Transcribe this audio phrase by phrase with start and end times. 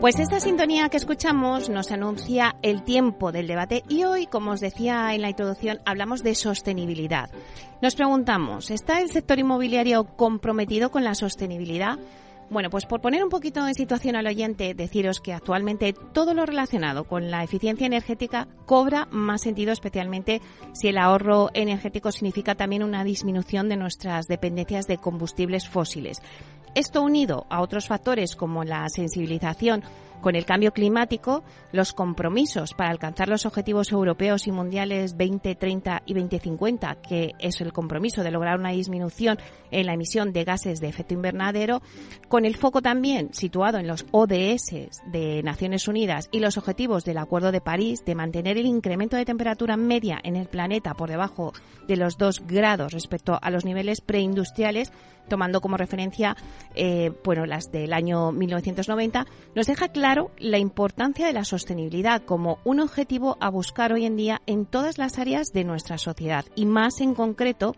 [0.00, 4.60] Pues esta sintonía que escuchamos nos anuncia el tiempo del debate y hoy, como os
[4.60, 7.28] decía en la introducción, hablamos de sostenibilidad.
[7.82, 11.98] Nos preguntamos, ¿está el sector inmobiliario comprometido con la sostenibilidad?
[12.50, 16.46] Bueno, pues por poner un poquito en situación al oyente, deciros que actualmente todo lo
[16.46, 20.42] relacionado con la eficiencia energética cobra más sentido, especialmente
[20.72, 26.22] si el ahorro energético significa también una disminución de nuestras dependencias de combustibles fósiles.
[26.74, 29.84] Esto unido a otros factores como la sensibilización
[30.20, 36.14] con el cambio climático, los compromisos para alcanzar los objetivos europeos y mundiales 2030 y
[36.14, 39.38] 2050, que es el compromiso de lograr una disminución
[39.70, 41.82] en la emisión de gases de efecto invernadero,
[42.28, 47.18] con el foco también situado en los ODS de Naciones Unidas y los objetivos del
[47.18, 51.52] Acuerdo de París de mantener el incremento de temperatura media en el planeta por debajo
[51.86, 54.92] de los 2 grados respecto a los niveles preindustriales,
[55.28, 56.36] tomando como referencia
[56.74, 62.58] eh, bueno, las del año 1990, nos deja claro la importancia de la sostenibilidad como
[62.64, 66.66] un objetivo a buscar hoy en día en todas las áreas de nuestra sociedad y
[66.66, 67.74] más en concreto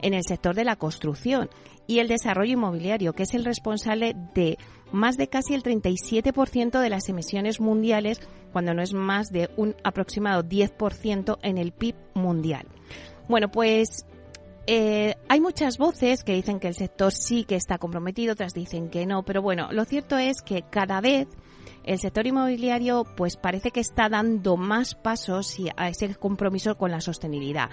[0.00, 1.48] en el sector de la construcción
[1.86, 4.58] y el desarrollo inmobiliario, que es el responsable de
[4.92, 8.20] más de casi el 37% de las emisiones mundiales,
[8.52, 12.66] cuando no es más de un aproximado 10% en el PIB mundial.
[13.28, 14.04] Bueno, pues
[14.66, 18.90] eh, hay muchas voces que dicen que el sector sí que está comprometido, otras dicen
[18.90, 21.28] que no, pero bueno, lo cierto es que cada vez
[21.84, 27.00] el sector inmobiliario pues parece que está dando más pasos a ese compromiso con la
[27.00, 27.70] sostenibilidad.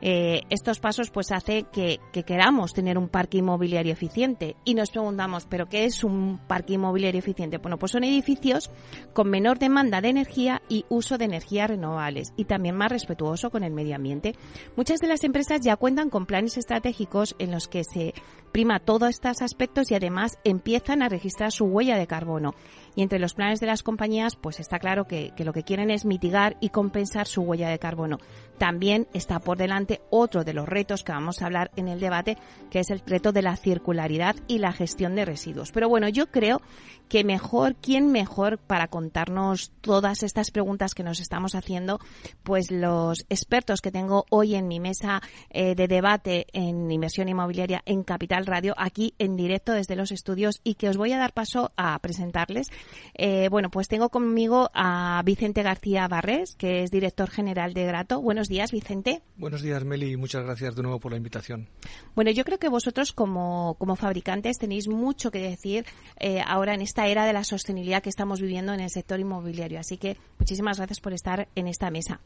[0.00, 5.46] Eh, estos pasos pues hace que, queramos tener un parque inmobiliario eficiente y nos preguntamos,
[5.46, 7.58] ¿pero qué es un parque inmobiliario eficiente?
[7.58, 8.70] Bueno, pues son edificios
[9.12, 13.64] con menor demanda de energía y uso de energías renovables y también más respetuoso con
[13.64, 14.34] el medio ambiente.
[14.76, 18.14] Muchas de las empresas ya cuentan con planes estratégicos en los que se
[18.52, 22.54] prima todos estos aspectos y además empiezan a registrar su huella de carbono.
[22.94, 25.90] Y entre los planes de las compañías, pues está claro que, que lo que quieren
[25.90, 28.18] es mitigar y compensar su huella de carbono.
[28.58, 32.36] También está por delante otro de los retos que vamos a hablar en el debate,
[32.70, 35.72] que es el reto de la circularidad y la gestión de residuos.
[35.72, 36.60] Pero bueno, yo creo
[37.08, 42.00] que mejor, ¿quién mejor para contarnos todas estas preguntas que nos estamos haciendo?
[42.42, 47.82] Pues los expertos que tengo hoy en mi mesa eh, de debate en inversión inmobiliaria
[47.86, 51.32] en Capital Radio, aquí en directo desde los estudios y que os voy a dar
[51.32, 52.68] paso a presentarles.
[53.14, 58.20] Eh, bueno, pues tengo conmigo a Vicente García Barrés, que es director general de Grato.
[58.20, 59.22] Buenos días, Vicente.
[59.36, 61.68] Buenos días, Meli, y muchas gracias de nuevo por la invitación.
[62.14, 65.86] Bueno, yo creo que vosotros como, como fabricantes tenéis mucho que decir
[66.18, 69.78] eh, ahora en este era de la sostenibilidad que estamos viviendo en el sector inmobiliario.
[69.78, 72.20] Así que muchísimas gracias por estar en esta mesa.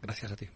[0.00, 0.48] Gracias a ti.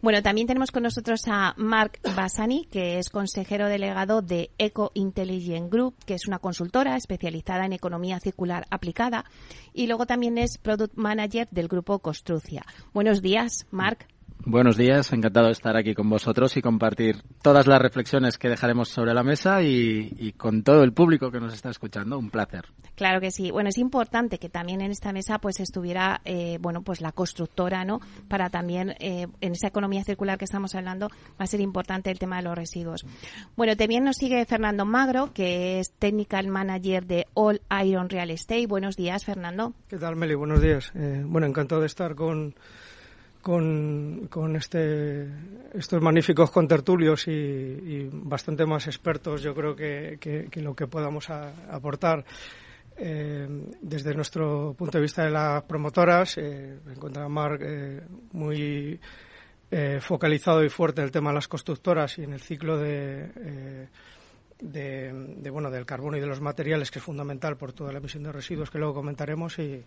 [0.00, 5.70] Bueno, también tenemos con nosotros a Mark Bassani, que es consejero delegado de Eco Intelligent
[5.70, 9.26] Group, que es una consultora especializada en economía circular aplicada,
[9.74, 12.64] y luego también es Product Manager del grupo Construcia.
[12.94, 14.06] Buenos días, Mark.
[14.46, 18.88] Buenos días, encantado de estar aquí con vosotros y compartir todas las reflexiones que dejaremos
[18.88, 22.18] sobre la mesa y, con todo el público que nos está escuchando.
[22.18, 22.64] Un placer.
[22.94, 23.50] Claro que sí.
[23.50, 27.84] Bueno, es importante que también en esta mesa pues estuviera, eh, bueno, pues la constructora,
[27.84, 28.00] ¿no?
[28.28, 32.18] Para también eh, en esa economía circular que estamos hablando va a ser importante el
[32.18, 33.04] tema de los residuos.
[33.56, 38.66] Bueno, también nos sigue Fernando Magro, que es Technical Manager de All Iron Real Estate.
[38.66, 39.74] Buenos días, Fernando.
[39.88, 40.34] ¿Qué tal, Meli?
[40.34, 40.92] Buenos días.
[40.94, 42.54] Eh, bueno, encantado de estar con
[43.42, 45.26] con, con este,
[45.74, 51.30] estos magníficos contertulios y, y, bastante más expertos, yo creo que, que, lo que podamos
[51.30, 52.24] aportar.
[53.02, 53.48] Eh,
[53.80, 59.00] desde nuestro punto de vista de las promotoras, eh, encuentra Marc eh, muy
[59.70, 63.88] eh, focalizado y fuerte el tema de las constructoras y en el ciclo de,
[64.58, 68.00] de, de, bueno, del carbono y de los materiales, que es fundamental por toda la
[68.00, 69.58] emisión de residuos que luego comentaremos.
[69.58, 69.82] Y,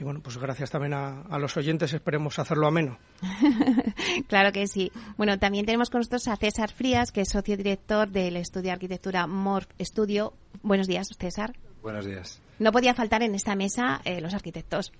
[0.00, 2.96] y bueno, pues gracias también a, los oyentes, esperemos hacerlo ameno.
[4.28, 4.90] claro que sí.
[5.18, 8.70] Bueno, también tenemos con nosotros a César Frías, que es socio director del estudio de
[8.70, 10.32] arquitectura Morph Studio.
[10.62, 11.52] Buenos días, César.
[11.82, 12.40] Buenos días.
[12.58, 14.90] No podía faltar en esta mesa eh, los arquitectos.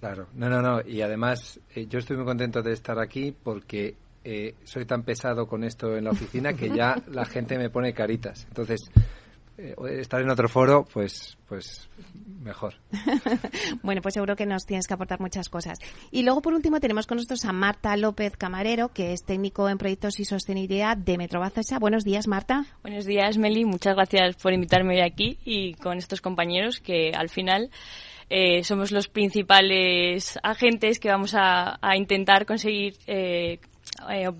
[0.00, 0.86] Claro, no, no, no.
[0.86, 5.46] Y además, eh, yo estoy muy contento de estar aquí porque eh, soy tan pesado
[5.46, 8.44] con esto en la oficina que ya la gente me pone caritas.
[8.48, 8.80] Entonces,
[9.90, 11.88] estar en otro foro, pues, pues
[12.42, 12.74] mejor.
[13.82, 15.78] bueno, pues seguro que nos tienes que aportar muchas cosas.
[16.10, 19.78] Y luego, por último, tenemos con nosotros a Marta López Camarero, que es técnico en
[19.78, 21.78] proyectos y sostenibilidad de Metrobacesa.
[21.78, 22.64] Buenos días, Marta.
[22.82, 23.64] Buenos días, Meli.
[23.64, 27.70] Muchas gracias por invitarme hoy aquí y con estos compañeros que al final
[28.34, 33.58] eh, somos los principales agentes que vamos a, intentar conseguir eh,
[34.10, 34.30] eh,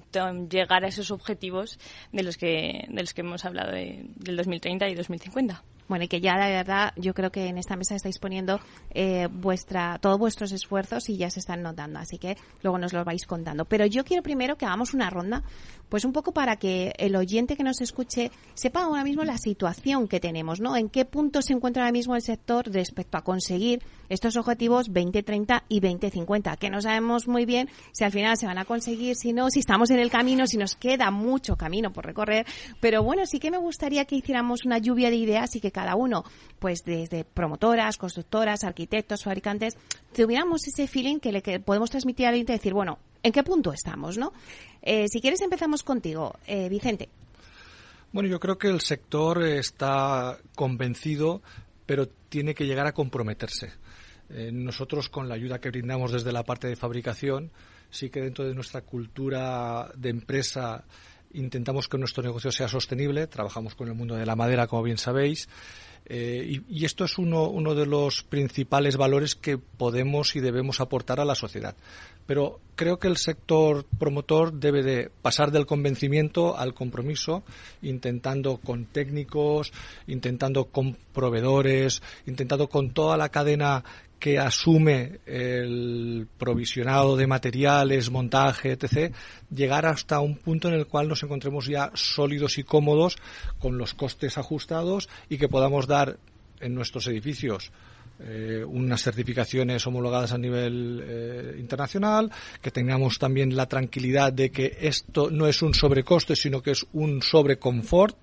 [0.49, 1.79] llegar a esos objetivos
[2.13, 5.63] de los que, de los que hemos hablado del 2030 y 2050.
[5.89, 9.29] Bueno, y que ya la verdad yo creo que en esta mesa estáis poniendo eh,
[9.31, 13.27] vuestra, todos vuestros esfuerzos y ya se están notando, así que luego nos lo vais
[13.27, 13.65] contando.
[13.65, 15.43] Pero yo quiero primero que hagamos una ronda,
[15.89, 20.09] pues un poco para que el oyente que nos escuche sepa ahora mismo la situación
[20.09, 20.77] que tenemos, ¿no?
[20.77, 25.65] En qué punto se encuentra ahora mismo el sector respecto a conseguir estos objetivos 2030
[25.69, 29.33] y 2050, que no sabemos muy bien si al final se van a conseguir, si
[29.33, 32.47] no, si estamos en el camino, si nos queda mucho camino por recorrer,
[32.81, 35.97] pero bueno, sí que me gustaría que hiciéramos una lluvia de ideas y que cada
[35.97, 36.25] uno,
[36.59, 39.77] pues desde promotoras, constructoras, arquitectos, fabricantes,
[40.15, 43.73] tuviéramos ese feeling que le podemos transmitir al cliente y decir, bueno, ¿en qué punto
[43.73, 44.33] estamos, no?
[44.83, 47.09] Eh, si quieres empezamos contigo, eh, Vicente.
[48.13, 51.41] Bueno, yo creo que el sector está convencido,
[51.87, 53.73] pero tiene que llegar a comprometerse.
[54.29, 57.51] Eh, nosotros, con la ayuda que brindamos desde la parte de fabricación,
[57.91, 60.85] sí que dentro de nuestra cultura de empresa
[61.35, 64.99] intentamos que nuestro negocio sea sostenible, trabajamos con el mundo de la madera, como bien
[64.99, 65.49] sabéis,
[66.05, 71.21] eh, y, esto es uno, uno de los principales valores que podemos y debemos aportar
[71.21, 71.77] a la sociedad.
[72.27, 77.45] Pero creo que el sector promotor debe de pasar del convencimiento al compromiso,
[77.83, 79.73] intentando con técnicos,
[80.07, 83.85] intentando con proveedores, intentando con toda la cadena
[84.23, 89.13] que asume el provisionado de materiales, montaje, etc.,
[89.51, 93.17] llegar hasta un punto en el cual nos encontremos ya sólidos y cómodos
[93.59, 96.19] con los costes ajustados y que podamos dar
[96.61, 97.73] en nuestros edificios
[98.25, 102.31] eh, unas certificaciones homologadas a nivel eh, internacional,
[102.61, 106.87] que tengamos también la tranquilidad de que esto no es un sobrecoste, sino que es
[106.93, 108.17] un sobreconfort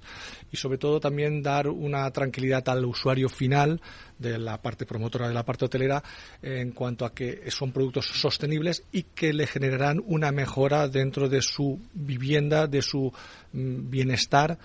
[0.51, 3.81] y sobre todo también dar una tranquilidad al usuario final
[4.18, 6.04] de la parte promotora de la parte hotelera
[6.42, 11.42] en cuanto a que son productos sostenibles y que le generarán una mejora dentro de
[11.42, 13.12] su vivienda, de su
[13.54, 14.57] mm, bienestar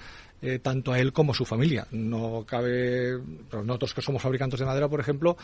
[0.44, 1.86] eh, tanto a él como a su familia.
[1.90, 3.18] No cabe,
[3.50, 5.38] nosotros que somos fabricantes de madera, por ejemplo,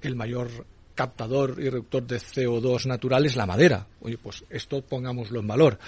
[0.00, 0.48] el mayor
[0.94, 3.88] captador y reductor de CO2 natural es la madera.
[4.00, 5.78] Oye, pues esto pongámoslo en valor.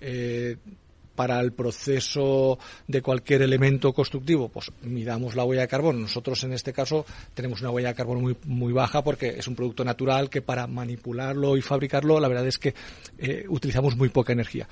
[0.00, 0.56] Eh,
[1.14, 6.00] para el proceso de cualquier elemento constructivo, pues miramos la huella de carbono.
[6.00, 7.04] Nosotros en este caso
[7.34, 10.66] tenemos una huella de carbono muy, muy baja porque es un producto natural que para
[10.66, 12.74] manipularlo y fabricarlo la verdad es que
[13.18, 14.68] eh, utilizamos muy poca energía.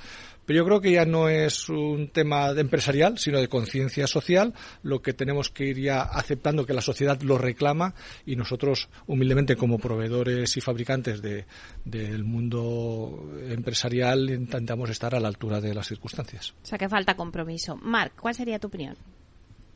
[0.47, 4.55] Pero yo creo que ya no es un tema de empresarial, sino de conciencia social,
[4.83, 7.94] lo que tenemos que ir ya aceptando que la sociedad lo reclama
[8.27, 11.47] y nosotros, humildemente, como proveedores y fabricantes de,
[11.85, 16.55] del mundo empresarial, intentamos estar a la altura de las circunstancias.
[16.62, 17.77] O sea, que falta compromiso.
[17.77, 18.97] Marc, ¿cuál sería tu opinión?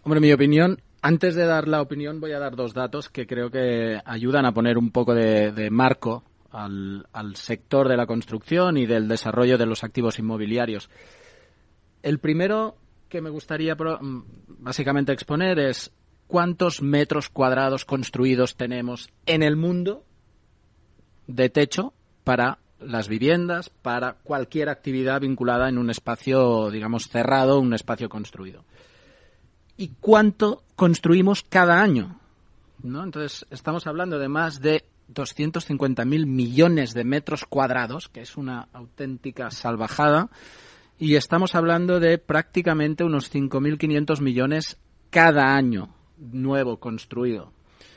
[0.02, 3.50] Hombre, mi opinión, antes de dar la opinión, voy a dar dos datos que creo
[3.50, 6.24] que ayudan a poner un poco de marco
[6.56, 10.88] al, sector de la construcción y del desarrollo de los activos inmobiliarios.
[12.02, 12.76] El primero
[13.08, 14.24] que me gustaría mm,
[14.58, 15.92] básicamente exponer es
[16.26, 20.04] cuántos metros cuadrados construidos tenemos en el mundo
[21.26, 21.92] de techo
[22.24, 28.64] para las viviendas, para cualquier actividad vinculada en un espacio, digamos, cerrado, un espacio construido.
[29.76, 32.18] ¿Y cuánto construimos cada año?
[32.82, 33.02] ¿No?
[33.02, 39.50] Entonces, estamos hablando de más de 250.000 millones de metros cuadrados, que es una auténtica
[39.50, 40.30] salvajada,
[40.98, 44.78] y estamos hablando de prácticamente unos 5.500 millones
[45.10, 47.52] cada año nuevo construido.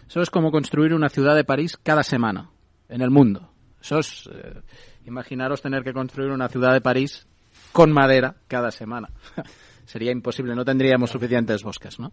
[0.07, 2.49] Eso es como construir una ciudad de París cada semana
[2.89, 3.51] en el mundo.
[3.81, 4.61] Eso es, eh,
[5.05, 7.27] imaginaros tener que construir una ciudad de París
[7.71, 9.09] con madera cada semana.
[9.85, 12.11] Sería imposible, no tendríamos suficientes bosques, ¿no?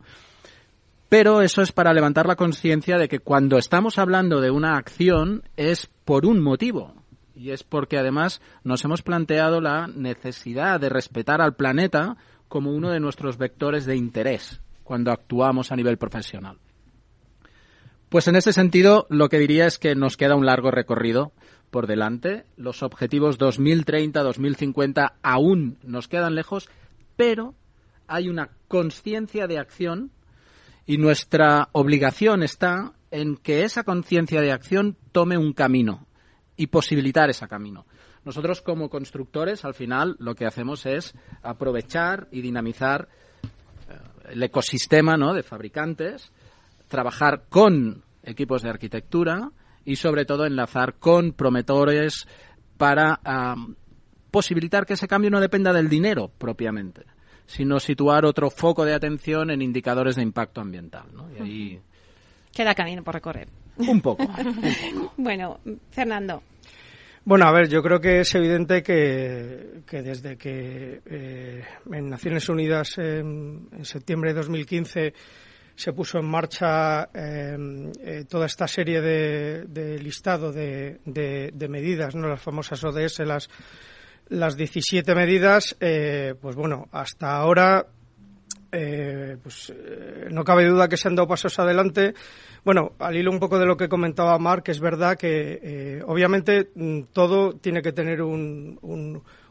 [1.08, 5.44] Pero eso es para levantar la conciencia de que cuando estamos hablando de una acción
[5.56, 6.94] es por un motivo.
[7.34, 12.16] Y es porque además nos hemos planteado la necesidad de respetar al planeta
[12.48, 16.58] como uno de nuestros vectores de interés cuando actuamos a nivel profesional.
[18.08, 21.32] Pues en ese sentido, lo que diría es que nos queda un largo recorrido
[21.70, 22.46] por delante.
[22.56, 26.68] Los objetivos 2030-2050 aún nos quedan lejos,
[27.16, 27.54] pero
[28.06, 30.12] hay una conciencia de acción
[30.86, 36.06] y nuestra obligación está en que esa conciencia de acción tome un camino
[36.56, 37.86] y posibilitar ese camino.
[38.24, 43.08] Nosotros como constructores, al final, lo que hacemos es aprovechar y dinamizar
[43.88, 45.32] eh, el ecosistema ¿no?
[45.32, 46.32] de fabricantes,
[46.88, 49.50] trabajar con equipos de arquitectura
[49.84, 52.26] y, sobre todo, enlazar con promotores
[52.76, 53.20] para
[54.30, 57.06] posibilitar que ese cambio no dependa del dinero propiamente,
[57.46, 61.06] sino situar otro foco de atención en indicadores de impacto ambiental.
[61.12, 61.28] ¿no?
[61.30, 61.80] Y ahí...
[62.52, 63.48] Queda camino por recorrer.
[63.76, 64.26] Un poco.
[65.16, 65.60] bueno,
[65.90, 66.42] Fernando.
[67.26, 72.98] Bueno, a ver, yo creo que es evidente que, desde que eh, en Naciones Unidas
[72.98, 75.12] en, septiembre de 2015
[75.74, 81.00] se puso en marcha em, eh, toda esta serie de, listado de,
[81.68, 83.50] medidas, no las famosas ODS, las,
[84.28, 87.86] las 17 medidas, eh, pues bueno, hasta ahora
[89.42, 89.72] pues
[90.30, 92.12] no cabe duda que se han dado pasos adelante
[92.66, 96.70] bueno, al hilo un poco de lo que comentaba Mark, es verdad que eh, obviamente
[96.74, 98.76] mm, todo tiene que tener un,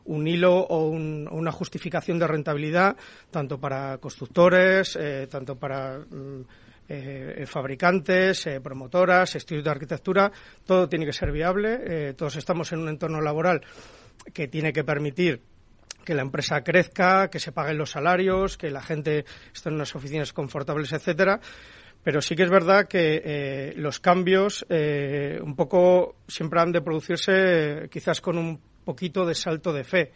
[0.04, 2.98] un, hilo o una justificación de rentabilidad,
[3.32, 6.42] tanto para constructores, eh, tanto para mm,
[6.90, 10.30] eh, fabricantes, promotoras, estudios de arquitectura,
[10.66, 12.16] todo tiene que ser viable.
[12.16, 13.62] todos estamos en un entorno laboral
[14.34, 15.42] que tiene que permitir
[16.06, 19.96] que la empresa crezca, que se paguen los salarios, que la gente esté en unas
[19.96, 21.42] oficinas confortables, etcétera.
[22.04, 26.82] Pero sí que es verdad que eh, los cambios eh, un poco siempre han de
[26.82, 30.12] producirse eh, quizás con un poquito de salto de fe.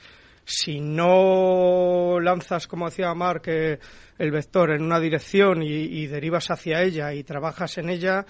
[0.46, 7.14] Si no lanzas, como decía Mark, el vector en una dirección y, derivas hacia ella
[7.14, 8.26] y trabajas en ella,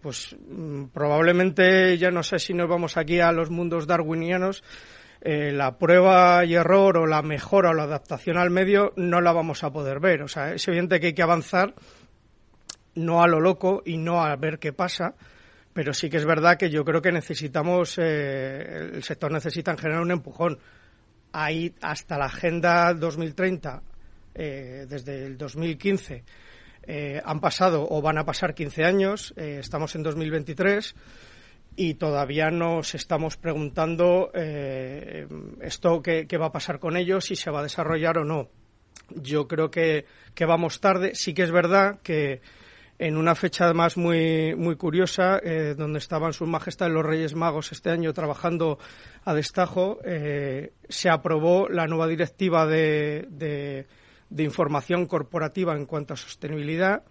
[0.00, 4.62] pues mm, probablemente ya no sé si nos vamos aquí a los mundos darwinianos.
[5.22, 9.64] la prueba y error o la mejora o la adaptación al medio no la vamos
[9.64, 10.22] a poder ver.
[10.22, 11.74] O sea, es evidente que hay que avanzar
[12.98, 15.14] no a lo loco y no a ver qué pasa,
[15.72, 19.78] pero sí que es verdad que yo creo que necesitamos, eh, el sector necesita en
[19.78, 20.58] general un empujón.
[21.32, 23.82] Ahí hasta la Agenda 2030,
[24.34, 26.24] eh, desde el 2015,
[26.88, 30.96] eh, han pasado o van a pasar 15 años, estamos en 2023
[31.76, 37.60] y todavía nos estamos preguntando esto qué, va a pasar con ellos, si se va
[37.60, 38.48] a desarrollar o no.
[39.10, 40.06] Yo creo que,
[40.40, 41.12] vamos tarde.
[41.14, 42.40] Sí que es verdad que
[42.98, 47.70] en una fecha además muy, muy curiosa, eh, donde estaban sus majestades los Reyes Magos
[47.70, 48.78] este año trabajando
[49.24, 53.86] a destajo, eh, se aprobó la nueva directiva de,
[54.36, 57.02] información corporativa en cuanto a sostenibilidad.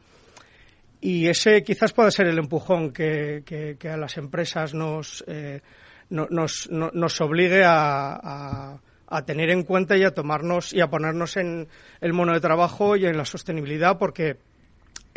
[1.00, 5.62] Y ese quizás pueda ser el empujón que, que, a las empresas nos, eh,
[6.10, 11.68] nos, nos, obligue a, a tener en cuenta y a tomarnos y a ponernos en
[12.02, 14.38] el mono de trabajo y en la sostenibilidad porque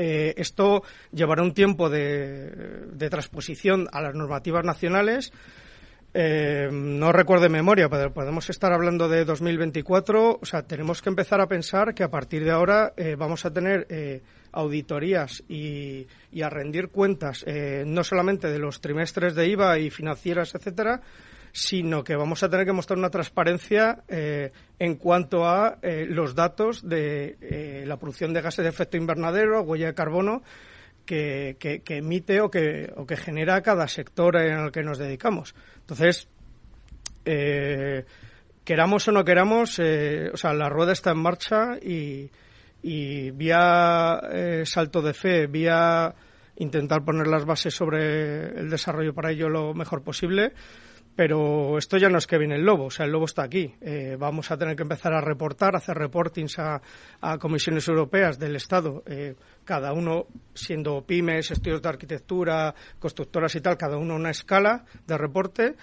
[0.02, 5.30] eh, esto llevará un tiempo de, transposición a las normativas nacionales.
[6.12, 10.38] Eh, no recuerdo memoria, pero podemos estar hablando de 2024.
[10.40, 13.52] O sea, tenemos que empezar a pensar que a partir de ahora eh, vamos a
[13.52, 13.86] tener
[14.52, 16.06] auditorías y,
[16.42, 17.44] a rendir cuentas
[17.86, 21.02] no solamente de los trimestres de IVA y financieras, etcétera,
[21.52, 26.34] sino que vamos a tener que mostrar una transparencia eh, en cuanto a eh, los
[26.34, 30.42] datos de eh, la producción de gases de efecto invernadero, huella de carbono,
[31.04, 31.56] que,
[31.88, 35.56] emite o que, o que genera cada sector en el que nos dedicamos.
[35.90, 36.28] Entonces,
[38.64, 42.30] queramos o no queramos, o sea, la rueda está en marcha y,
[42.82, 44.20] y vía
[44.64, 46.14] salto de fe, vía
[46.56, 50.52] intentar poner las bases sobre el desarrollo para ello lo mejor posible,
[51.16, 53.74] pero esto ya no es que viene el lobo, o sea, el lobo está aquí.
[53.80, 56.80] Eh, vamos a tener que empezar a reportar, hacer reportings a,
[57.38, 63.76] comisiones europeas del Estado, eh, cada uno siendo pymes, estudios de arquitectura, constructoras y tal,
[63.76, 65.74] cada uno una escala de reporte.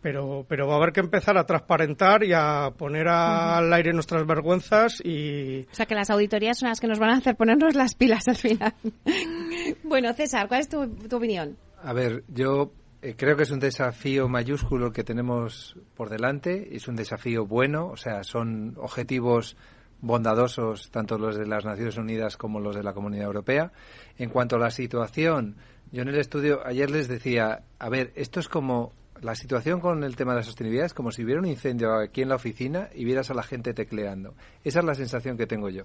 [0.00, 4.26] Pero, pero va a haber que empezar a transparentar y a poner al aire nuestras
[4.26, 5.62] vergüenzas y...
[5.62, 8.28] O sea, que las auditorías son las que nos van a hacer ponernos las pilas
[8.28, 8.74] al final.
[9.82, 11.56] bueno, César, ¿cuál es tu opinión?
[11.82, 12.70] A ver, yo
[13.16, 16.74] creo que es un desafío mayúsculo que tenemos por delante.
[16.74, 19.56] Es un desafío bueno, o sea, son objetivos
[20.00, 23.72] bondadosos tanto los de las Naciones Unidas como los de la Comunidad Europea.
[24.18, 25.56] En cuanto a la situación,
[25.92, 30.04] yo en el estudio ayer les decía, a ver, esto es como la situación con
[30.04, 32.88] el tema de la sostenibilidad es como si hubiera un incendio aquí en la oficina
[32.94, 34.34] y vieras a la gente tecleando.
[34.64, 35.84] Esa es la sensación que tengo yo.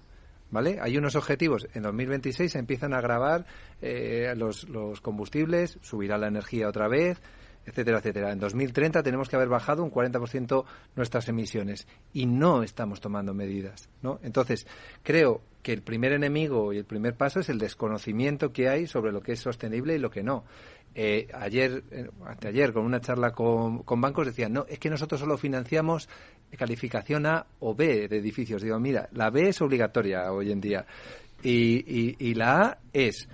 [0.52, 0.80] ¿Vale?
[0.82, 1.68] Hay unos objetivos.
[1.74, 3.46] En 2026 se empiezan a grabar
[3.82, 7.22] eh, los, los combustibles, subirá la energía otra vez,
[7.66, 8.32] etcétera, etcétera.
[8.32, 10.66] En 2030 tenemos que haber bajado un 40%
[10.96, 14.20] nuestras emisiones y no estamos tomando medidas, ¿no?
[14.24, 14.66] Entonces,
[15.04, 19.12] creo que el primer enemigo y el primer paso es el desconocimiento que hay sobre
[19.12, 20.46] lo que es sostenible y lo que no.
[20.96, 25.38] Eh, ayer, eh, anteayer, con una charla con, bancos, decían, no, es que nosotros solo
[25.38, 26.10] financiamos
[26.58, 28.62] calificación A o B de edificios.
[28.62, 30.86] Digo, mira, la B es obligatoria hoy en día
[31.44, 33.30] y, la A es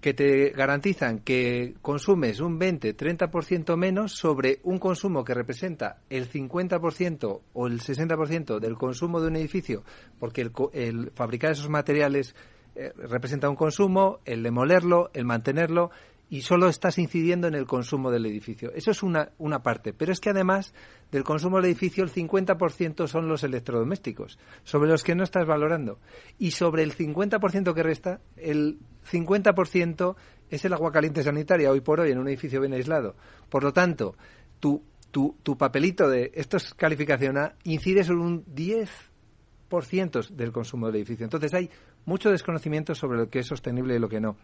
[0.00, 6.30] que te garantizan que consumes un 20, 30% menos sobre un consumo que representa el
[6.30, 9.82] 50% o el 60% del consumo de un edificio,
[10.20, 12.34] porque el, el fabricar esos materiales
[12.76, 15.90] eh, representa un consumo, el demolerlo, el mantenerlo,
[16.30, 18.72] y solo estás incidiendo en el consumo del edificio.
[18.74, 19.92] Eso es una, una parte.
[19.92, 20.74] Pero es que además
[21.12, 25.98] del consumo del edificio, el 50% son los electrodomésticos, sobre los que no estás valorando.
[26.38, 28.78] Y sobre el 50% que resta, el
[29.10, 30.16] 50%
[30.50, 33.16] es el agua caliente sanitaria, hoy por hoy, en un edificio bien aislado.
[33.48, 34.16] Por lo tanto,
[34.60, 40.86] tu, tu, tu papelito de esto es calificación A incide sobre un 10% del consumo
[40.86, 41.24] del edificio.
[41.24, 41.70] Entonces hay
[42.06, 44.36] mucho desconocimiento sobre lo que es sostenible y lo que no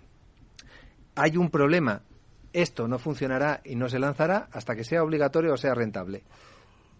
[1.21, 2.03] hay un problema,
[2.53, 6.23] esto no funcionará y no se lanzará hasta que sea obligatorio o sea rentable.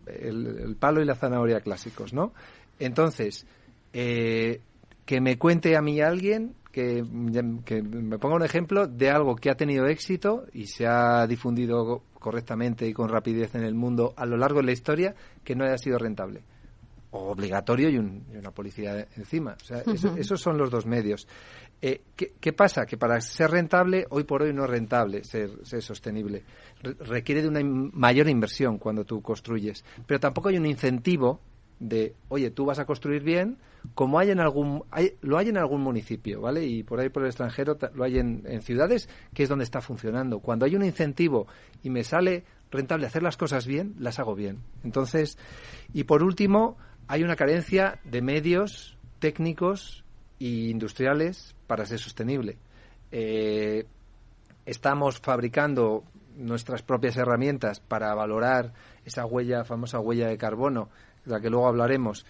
[0.07, 2.33] El, palo y la zanahoria clásicos, ¿no?
[2.79, 3.47] Entonces,
[3.93, 4.61] eh,
[5.05, 7.05] que me cuente a mí alguien que,
[7.65, 12.03] que, me ponga un ejemplo de algo que ha tenido éxito y se ha difundido
[12.19, 15.65] correctamente y con rapidez en el mundo a lo largo de la historia que no
[15.65, 16.43] haya sido rentable.
[17.13, 19.57] O obligatorio y, una policía encima.
[19.61, 19.83] O sea,
[20.17, 21.27] esos son los dos medios.
[21.83, 22.85] Eh, ¿qué, pasa?
[22.85, 26.45] Que para ser rentable, hoy por hoy no es rentable ser, sostenible.
[26.83, 29.85] requiere de una mayor inversión cuando tú construyes.
[30.07, 31.41] Pero tampoco hay un incentivo
[31.79, 33.57] de, oye, tú vas a construir bien,
[33.95, 34.85] como hay en algún,
[35.23, 36.67] lo hay en algún municipio, ¿vale?
[36.67, 40.41] Y por ahí por el extranjero lo hay en ciudades, que es donde está funcionando.
[40.41, 41.47] Cuando hay un incentivo
[41.83, 44.59] y me sale rentable hacer las cosas bien, las hago bien.
[44.85, 45.39] Entonces,
[45.95, 46.77] y por último,
[47.09, 50.05] hay una carencia de medios técnicos
[50.41, 52.57] e industriales para ser sostenible.
[53.13, 53.85] Eh,
[54.67, 56.05] estamos fabricando
[56.37, 58.73] nuestras propias herramientas para valorar
[59.05, 60.89] esa huella, famosa huella de carbono,
[61.25, 62.25] de la que luego hablaremos,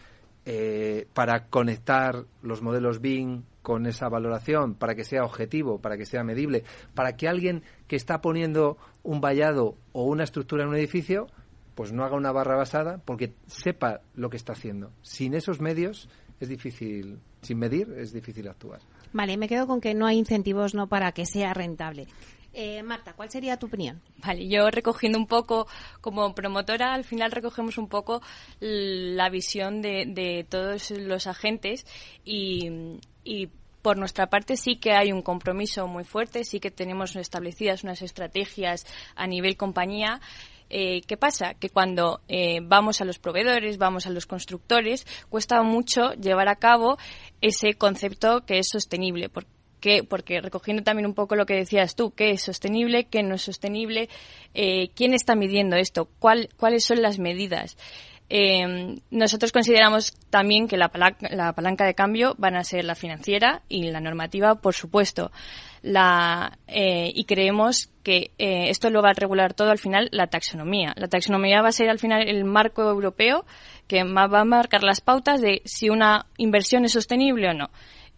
[0.47, 6.06] eh, para conectar los modelos BIM con esa valoración, para que sea objetivo, para que
[6.06, 10.76] sea medible, para que alguien que está poniendo un vallado o una estructura en un
[10.76, 11.26] edificio,
[11.75, 14.93] pues no haga una barra basada porque sepa lo que está haciendo.
[15.02, 16.08] Sin esos medios
[16.41, 18.81] es difícil, sin medir, es difícil actuar.
[19.13, 22.07] Vale, me quedo con que no hay incentivos no para que sea rentable.
[22.53, 24.03] Eh, Marta, ¿cuál sería tu opinión?
[24.19, 25.69] Vale, yo recogiendo un poco,
[26.00, 28.23] como promotora, al final recogemos un poco
[28.59, 31.87] la visión de, todos los agentes
[32.25, 33.49] y, y
[33.83, 38.03] por nuestra parte sí que hay un compromiso muy fuerte, sí que tenemos establecidas unas
[38.03, 40.21] estrategias a nivel compañía
[40.71, 41.55] eh, ¿qué pasa?
[41.55, 46.55] Que cuando eh, vamos a los proveedores, vamos a los constructores, cuesta mucho llevar a
[46.55, 46.97] cabo
[47.41, 49.29] ese concepto que es sostenible.
[49.29, 49.47] ¿Por
[49.81, 50.05] qué?
[50.05, 53.05] Porque recogiendo también un poco lo que decías tú, ¿qué es sostenible?
[53.05, 54.09] ¿Qué no es sostenible?
[54.55, 56.09] Eh, ¿Quién está midiendo esto?
[56.19, 57.76] ¿Cuáles son las medidas?
[59.10, 60.90] Nosotros consideramos también que la,
[61.30, 65.32] la, palanca de cambio van a ser la financiera y la normativa, por supuesto
[65.82, 70.26] la, eh, y creemos que eh, esto lo va a regular todo al final la
[70.26, 70.95] taxonomía.
[70.97, 73.45] La taxonomía va a ser al final el marco europeo
[73.86, 77.71] que va a marcar las pautas de si una inversión es sostenible o no.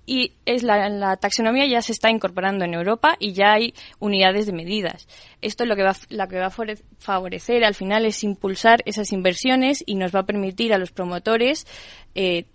[0.05, 4.47] Y es la, la, taxonomía ya se está incorporando en Europa y ya hay unidades
[4.47, 5.07] de medidas.
[5.41, 9.85] Esto lo que va, lo que va a favorecer al final es impulsar esas inversiones
[9.87, 11.67] y nos va a permitir a los promotores
[12.17, 12.47] eh,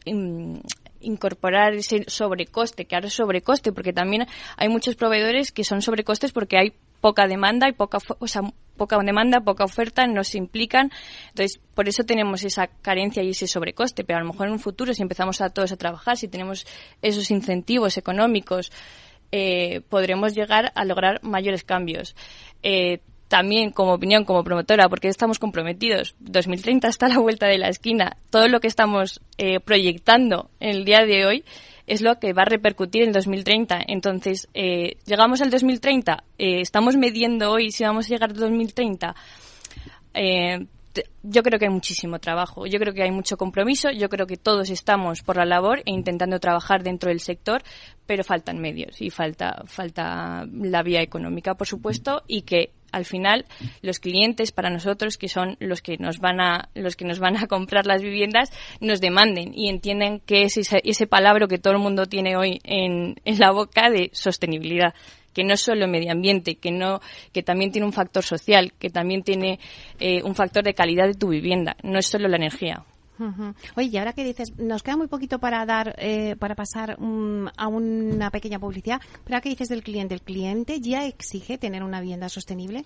[0.99, 6.31] incorporar ese sobrecoste, que ahora es sobrecoste, porque también hay muchos proveedores que son sobrecostes
[6.31, 8.41] porque hay poca demanda y poca, o sea,
[8.77, 10.91] poca demanda, poca oferta, nos implican.
[11.29, 14.03] Entonces, por eso tenemos esa carencia y ese sobrecoste.
[14.03, 16.65] Pero a lo mejor en un futuro, si empezamos a todos a trabajar, si tenemos
[17.01, 18.71] esos incentivos económicos,
[19.31, 22.15] eh, podremos llegar a lograr mayores cambios.
[22.63, 26.15] Eh, también como opinión, como promotora, porque estamos comprometidos.
[26.19, 28.17] 2030 está a la vuelta de la esquina.
[28.29, 31.45] Todo lo que estamos eh, proyectando en el día de hoy
[31.87, 33.79] es lo que va a repercutir en 2030.
[33.87, 39.15] Entonces, eh, llegamos al 2030, eh, estamos midiendo hoy si vamos a llegar al 2030.
[41.23, 44.35] yo creo que hay muchísimo trabajo, yo creo que hay mucho compromiso, yo creo que
[44.35, 47.61] todos estamos por la labor e intentando trabajar dentro del sector,
[48.07, 53.45] pero faltan medios y falta, falta la vía económica, por supuesto, y que al final
[53.81, 57.37] los clientes para nosotros que son los que nos van a los que nos van
[57.37, 61.73] a comprar las viviendas nos demanden y entienden que es ese, ese palabra que todo
[61.73, 64.93] el mundo tiene hoy en, en la boca de sostenibilidad
[65.37, 66.99] que no es solo medio ambiente, que no,
[67.31, 69.59] que también tiene un factor social, que también tiene
[69.99, 72.83] eh, un factor de calidad de tu vivienda, no es solo la energía.
[73.75, 77.67] Oye, y ahora que dices, nos queda muy poquito para dar, eh, para pasar a
[77.67, 82.29] una pequeña publicidad, pero que dices del cliente, ¿el cliente ya exige tener una vivienda
[82.29, 82.83] sostenible?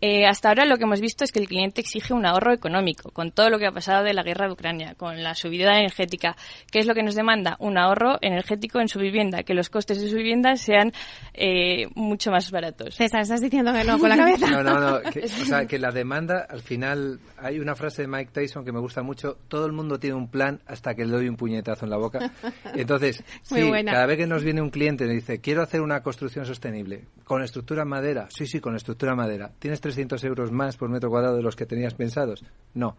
[0.00, 3.10] Eh, hasta ahora lo que hemos visto es que el cliente exige un ahorro económico,
[3.12, 6.36] con todo lo que ha pasado de la guerra de Ucrania, con la subida energética.
[6.70, 7.56] ¿Qué es lo que nos demanda?
[7.60, 10.92] Un ahorro energético en su vivienda, que los costes de su vivienda sean
[11.32, 12.94] eh, mucho más baratos.
[12.94, 14.50] César, estás diciendo que no con la cabeza.
[14.50, 15.10] No, no, no.
[15.10, 18.72] Que, o sea, que la demanda, al final, hay una frase de Mike Tyson que
[18.72, 19.38] me gusta mucho.
[19.48, 22.32] Todo el mundo tiene un plan hasta que le doy un puñetazo en la boca.
[22.74, 26.44] Entonces, sí, cada vez que nos viene un cliente y dice, quiero hacer una construcción
[26.44, 28.28] sostenible, con estructura madera.
[28.30, 29.50] Sí, sí, con estructura madera.
[29.58, 32.44] ¿Tienes 300 euros más por metro cuadrado de los que tenías pensados?
[32.74, 32.96] No.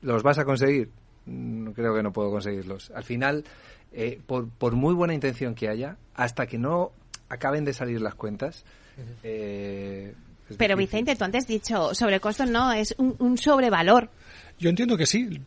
[0.00, 0.88] ¿Los vas a conseguir?
[1.26, 2.90] Mm, creo que no puedo conseguirlos.
[2.94, 3.44] Al final,
[3.92, 6.92] eh, por, por, muy buena intención que haya, hasta que no
[7.28, 8.64] acaben de salir las cuentas.
[9.22, 10.14] Eh,
[10.56, 14.08] Pero Vicente, tú antes has dicho sobrecosto, no, es un, un sobrevalor.
[14.58, 15.40] Yo entiendo que sí.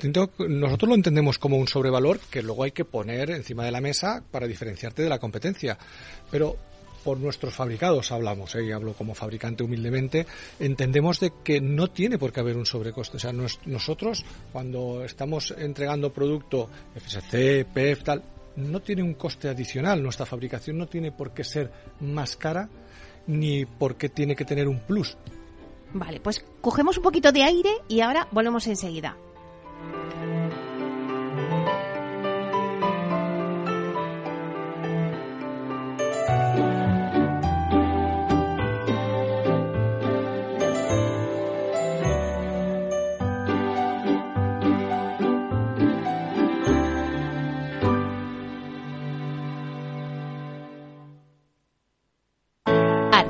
[0.48, 4.24] nosotros lo entendemos como un sobrevalor que luego hay que poner encima de la mesa
[4.30, 5.78] para diferenciarte de la competencia.
[6.30, 6.58] Pero
[7.06, 8.66] por nuestros fabricados hablamos, ¿eh?
[8.66, 10.26] y hablo como fabricante humildemente,
[10.60, 13.18] entendemos de que no tiene por qué haber un sobrecoste.
[13.18, 18.24] O sea, nosotros cuando estamos entregando producto FSC, PEF, tal,
[18.56, 20.02] no tiene un coste adicional.
[20.02, 22.68] Nuestra fabricación no tiene por qué ser más cara
[23.28, 25.16] ni por qué tiene que tener un plus.
[25.94, 29.16] Vale, pues cogemos un poquito de aire y ahora volvemos enseguida.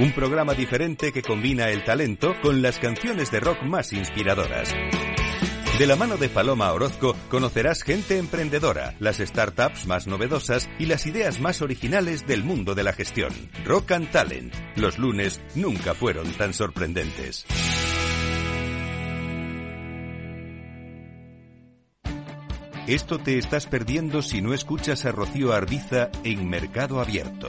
[0.00, 4.74] un programa diferente que combina el talento con las canciones de rock más inspiradoras.
[5.78, 11.06] De la mano de Paloma Orozco conocerás gente emprendedora, las startups más novedosas y las
[11.06, 13.30] ideas más originales del mundo de la gestión.
[13.66, 14.54] Rock and Talent.
[14.74, 17.44] Los lunes nunca fueron tan sorprendentes.
[22.86, 27.48] Esto te estás perdiendo si no escuchas a Rocío Arbiza en Mercado Abierto.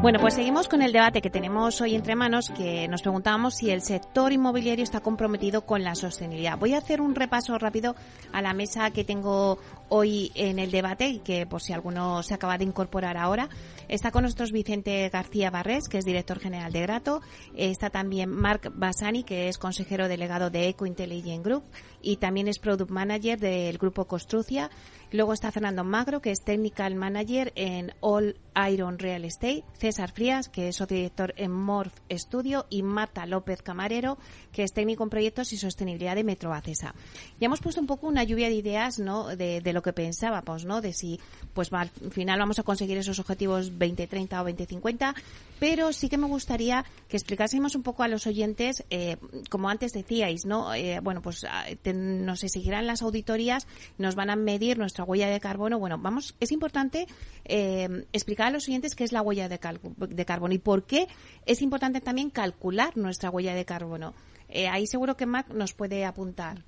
[0.00, 3.70] Bueno, pues seguimos con el debate que tenemos hoy entre manos, que nos preguntábamos si
[3.70, 6.56] el sector inmobiliario está comprometido con la sostenibilidad.
[6.56, 7.96] Voy a hacer un repaso rápido
[8.32, 9.58] a la mesa que tengo
[9.88, 13.48] hoy en el debate y que por si alguno se acaba de incorporar ahora.
[13.88, 17.20] Está con nosotros Vicente García Barrés, que es director general de Grato.
[17.56, 21.64] Está también Marc Basani, que es consejero delegado de Eco Intelligent Group
[22.00, 24.70] y también es product manager del grupo Construcia.
[25.10, 28.36] Luego está Fernando Magro, que es Technical Manager en All
[28.70, 29.64] Iron Real Estate.
[29.74, 32.66] César Frías, que es socio director en Morph Studio.
[32.70, 34.18] Y Marta López Camarero,
[34.52, 36.94] que es técnico en proyectos y sostenibilidad de Metro Acesa.
[37.40, 39.36] Ya hemos puesto un poco una lluvia de ideas ¿no?
[39.36, 40.80] de, lo que pensábamos, ¿no?
[40.80, 41.20] de si
[41.52, 45.14] pues al final vamos a conseguir esos objetivos 2030 o 2050.
[45.60, 49.16] Pero sí que me gustaría que explicásemos un poco a los oyentes, eh,
[49.50, 50.72] como antes decíais, ¿no?
[50.72, 53.66] Eh, bueno, pues ah, nos exigirán las auditorías,
[53.98, 55.78] nos van a medir nuestra huella de carbono.
[55.80, 57.08] Bueno, vamos, es importante
[57.44, 59.58] eh, explicar a los oyentes qué es la huella de,
[59.98, 61.06] de, carbono y por qué
[61.46, 64.14] es importante también calcular nuestra huella de carbono.
[64.48, 66.64] Eh, ahí seguro que Mac nos puede apuntar.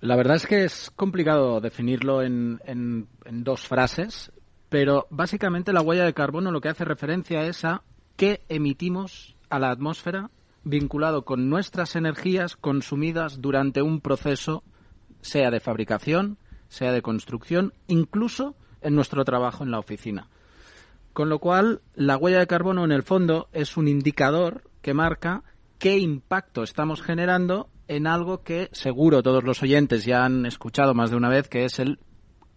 [0.00, 4.30] La verdad es que es complicado definirlo en, en, en dos frases,
[4.68, 7.82] pero básicamente la huella de carbono lo que hace referencia es a
[8.16, 10.30] qué emitimos a la atmósfera
[10.64, 14.64] vinculado con nuestras energías consumidas durante un proceso,
[15.20, 16.38] sea de fabricación,
[16.68, 20.28] sea de construcción, incluso en nuestro trabajo en la oficina.
[21.16, 25.44] Con lo cual, la huella de carbono en el fondo es un indicador que marca
[25.78, 31.08] qué impacto estamos generando en algo que seguro todos los oyentes ya han escuchado más
[31.08, 32.00] de una vez, que es el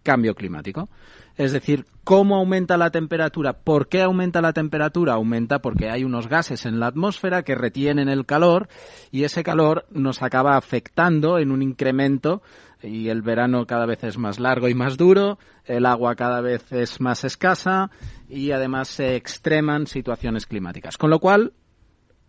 [0.02, 0.90] cambio climático.
[1.38, 3.54] Es decir, ¿cómo aumenta la temperatura?
[3.54, 5.14] ¿Por qué aumenta la temperatura?
[5.14, 8.68] Aumenta porque hay unos gases en la atmósfera que retienen el calor
[9.10, 12.42] y ese calor nos acaba afectando en un incremento
[12.82, 16.72] y el verano cada vez es más largo y más duro, el agua cada vez
[16.72, 17.90] es más escasa
[18.28, 20.96] y además se extreman situaciones climáticas.
[20.96, 21.52] Con lo cual,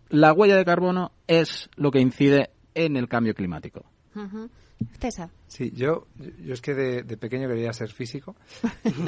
[0.08, 3.84] la huella de carbono es lo que incide en el cambio climático.
[5.00, 5.30] César.
[5.46, 6.06] Sí, yo,
[6.44, 8.36] yo es que de, pequeño quería ser físico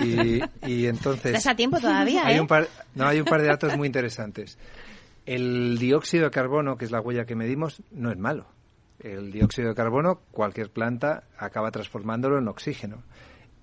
[0.02, 1.26] y, y entonces...
[1.26, 2.40] ¿Estás a tiempo todavía, hay ¿eh?
[2.40, 4.58] Un par, no, hay un par de datos muy interesantes.
[5.26, 8.46] El dióxido de carbono, que es la huella que medimos, no es malo.
[9.00, 13.02] El dióxido de carbono, cualquier planta acaba transformándolo en oxígeno.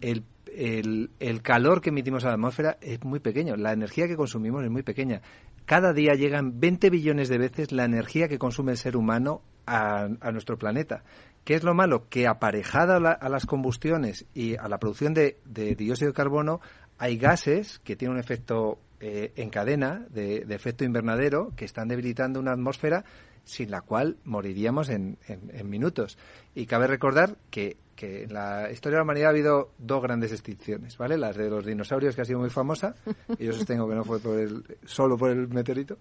[0.02, 4.64] El, el, calor que emitimos a la atmósfera es muy pequeño, la energía que consumimos
[4.64, 5.22] es muy pequeña.
[5.66, 10.10] Cada día llegan 20 billones de veces la energía que consume el ser humano a,
[10.20, 11.04] a nuestro planeta.
[11.44, 12.08] ¿Qué es lo malo?
[12.08, 16.62] Que aparejada a, las combustiones y a la producción de, dióxido de carbono,
[17.00, 22.40] hay gases que tienen un efecto eh, en cadena de, efecto invernadero que están debilitando
[22.40, 23.06] una atmósfera
[23.44, 25.18] sin la cual moriríamos en,
[25.66, 26.18] minutos.
[26.56, 30.98] Y cabe recordar que, en la historia de la humanidad ha habido dos grandes extinciones,
[30.98, 31.20] ¿vale?
[31.20, 32.96] Las de los dinosaurios, que ha sido muy famosa,
[33.38, 36.00] y yo sostengo que no fue por el, solo por el meteorito,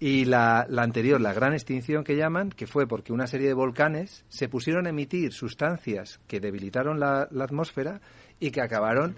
[0.00, 4.24] y la, anterior, la gran extinción que llaman, que fue porque una serie de volcanes
[4.30, 8.00] se pusieron a emitir sustancias que debilitaron la, atmósfera
[8.40, 9.16] y que acabaron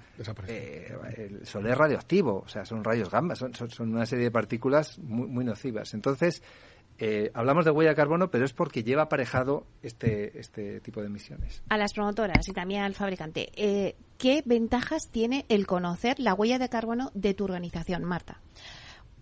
[0.48, 4.30] eh, el sol es radioactivo, o sea, son rayos gamma, son, son, una serie de
[4.32, 5.94] partículas muy, muy nocivas.
[5.94, 6.42] Entonces,
[7.02, 11.06] eh, hablamos de huella de carbono, pero es porque lleva aparejado este, este tipo de
[11.06, 11.62] emisiones.
[11.70, 16.58] A las promotoras y también al fabricante, eh, ¿qué ventajas tiene el conocer la huella
[16.58, 18.42] de carbono de tu organización, Marta?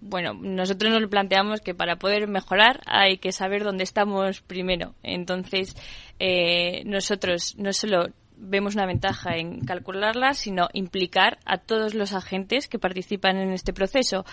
[0.00, 4.94] Bueno, nosotros nos planteamos que para poder mejorar hay que saber dónde estamos primero.
[5.04, 5.76] Entonces,
[6.18, 8.08] eh, nosotros no solo
[8.38, 13.72] vemos una ventaja en calcularla, sino implicar a todos los agentes que participan en este
[13.72, 14.24] proceso.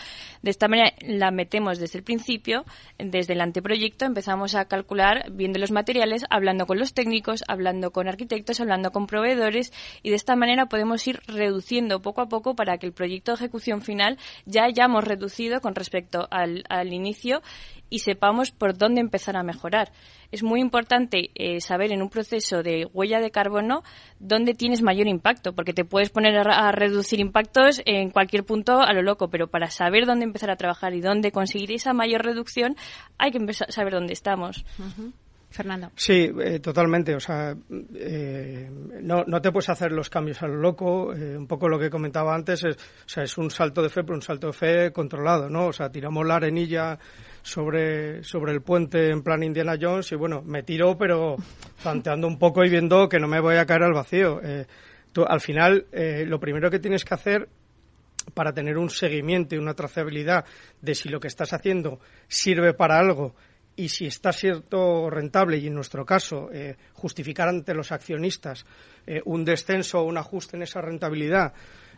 [0.42, 2.66] De esta manera la metemos desde el principio,
[2.98, 8.08] desde el anteproyecto, empezamos a calcular viendo los materiales, hablando con los técnicos, hablando con
[8.08, 12.78] arquitectos, hablando con proveedores y de esta manera podemos ir reduciendo poco a poco para
[12.78, 17.42] que el proyecto de ejecución final ya hayamos reducido con respecto al, al inicio
[17.90, 19.92] y sepamos por dónde empezar a mejorar.
[20.32, 23.84] Es muy importante eh, saber en un proceso de huella de carbono
[24.20, 28.94] dónde tienes mayor impacto, porque te puedes poner a, reducir impactos en cualquier punto a
[28.94, 32.76] lo loco, pero para saber dónde empezar a trabajar y dónde conseguir esa mayor reducción
[33.18, 34.66] hay que empezar, saber dónde estamos.
[35.56, 35.92] Fernando.
[35.96, 37.16] Sí, eh, totalmente.
[37.16, 37.56] O sea,
[37.96, 38.70] eh,
[39.02, 41.14] no, no te puedes hacer los cambios a lo loco.
[41.14, 44.04] Eh, un poco lo que comentaba antes es, o sea, es un salto de fe,
[44.04, 45.68] pero un salto de fe controlado, ¿no?
[45.68, 47.00] O sea, tiramos la arenilla
[47.46, 51.36] sobre, sobre el puente en plan Indiana Jones y bueno, me tiro, pero
[51.82, 54.42] planteando un poco y viendo que no me voy a caer al vacío.
[55.14, 57.48] tú, al final, lo primero que tienes que hacer
[58.34, 60.46] para tener un seguimiento y una trazabilidad
[60.82, 63.36] de si lo que estás haciendo sirve para algo
[63.76, 68.66] y si está cierto rentable y en nuestro caso eh, justificar ante los accionistas
[69.06, 71.54] eh, un descenso o un ajuste en esa rentabilidad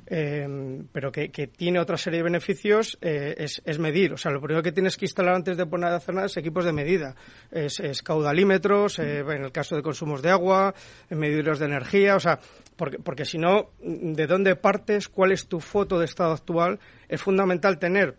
[0.10, 0.48] eh,
[0.92, 4.14] pero que, tiene otra serie de beneficios es, medir.
[4.14, 6.38] O sea, lo primero que tienes que instalar antes de poner a hacer nada es
[6.38, 7.16] equipos de medida.
[7.52, 10.74] Es, caudalímetros, en el caso de consumos de agua,
[11.10, 12.16] medidores de energía.
[12.16, 12.40] O sea,
[12.76, 15.10] porque, porque si no, ¿de dónde partes?
[15.10, 16.80] ¿Cuál es tu foto de estado actual?
[17.10, 18.16] Es fundamental tener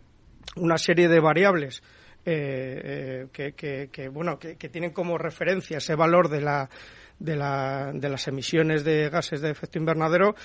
[0.55, 1.81] una serie de variables
[2.25, 6.69] eh, eh, que, bueno, que, tienen como referencia ese valor de, la,
[7.17, 10.35] de, la, de las emisiones de gases de efecto invernadero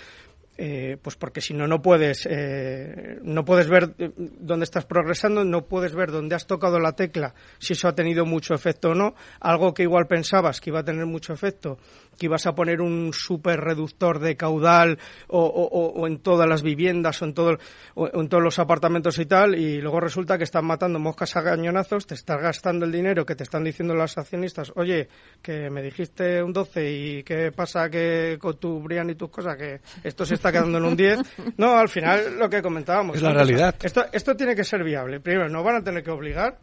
[0.56, 5.44] eh, pues porque si no no puedes eh, no puedes ver eh, dónde estás progresando
[5.44, 8.94] no puedes ver dónde has tocado la tecla si eso ha tenido mucho efecto o
[8.94, 9.14] no.
[9.40, 11.78] Algo que igual pensabas que iba a tener mucho efecto
[12.18, 17.24] que ibas a poner un super reductor de caudal o, en todas las viviendas o
[17.24, 17.58] en, todo,
[17.96, 22.06] en todos los apartamentos y tal y luego resulta que están matando moscas a cañonazos
[22.06, 25.08] te estás gastando el dinero que te están diciendo los accionistas oye
[25.42, 29.56] que me dijiste un 12 y qué pasa que con tu Brian y tus cosas
[29.56, 31.20] que esto se está quedando en un 10.
[31.56, 33.16] No, al final lo que comentábamos.
[33.16, 33.74] Es la realidad.
[33.82, 35.20] Esto, esto tiene que ser viable.
[35.20, 36.58] Primero, no van a tener que obligar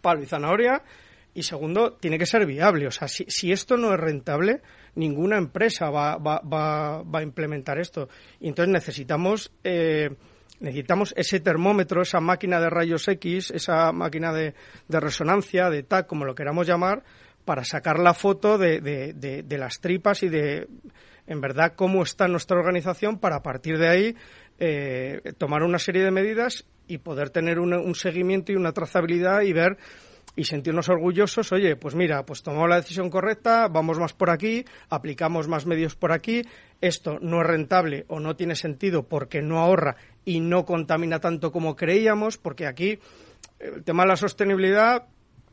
[0.00, 0.82] palo y zanahoria.
[1.34, 2.86] Y segundo, tiene que ser viable.
[2.86, 4.62] O sea, si, si esto no es rentable,
[4.94, 8.08] ninguna empresa va, va, va, va a implementar esto.
[8.40, 10.10] Y entonces necesitamos, eh,
[10.60, 14.54] necesitamos ese termómetro, esa máquina de rayos X, esa máquina de,
[14.86, 17.02] de resonancia, de TAC, como lo queramos llamar,
[17.44, 20.68] para sacar la foto de, de, de las tripas y de
[21.26, 24.16] en verdad cómo está nuestra organización para a partir de ahí
[24.58, 29.52] eh, tomar una serie de medidas y poder tener un, seguimiento y una trazabilidad y
[29.52, 29.78] ver
[30.36, 34.64] y sentirnos orgullosos, oye, pues mira, pues tomamos la decisión correcta, vamos más por aquí,
[34.90, 36.42] aplicamos más medios por aquí,
[36.80, 41.52] esto no es rentable o no tiene sentido porque no ahorra y no contamina tanto
[41.52, 42.98] como creíamos, porque aquí
[43.60, 45.06] el tema de la sostenibilidad,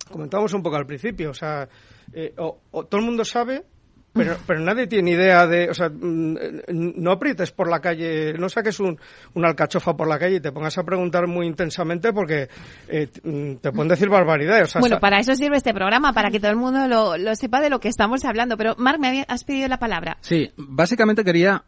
[0.10, 1.70] comentábamos un poco al principio, o sea,
[2.14, 3.64] eh, o todo el mundo sabe
[4.14, 6.36] pero, pero nadie tiene idea de, o sea, mm,
[6.68, 9.00] no aprietes por la calle, no saques un,
[9.34, 12.50] una alcachofa por la calle y te pongas a preguntar muy intensamente porque
[12.90, 14.74] eh, mm, te pueden decir barbaridades.
[14.80, 17.70] bueno, para eso sirve este programa, para que todo el mundo lo, lo sepa de
[17.70, 18.58] lo que estamos hablando.
[18.58, 20.18] Pero, Marc, me has pedido la palabra.
[20.22, 21.64] Sí, básicamente quería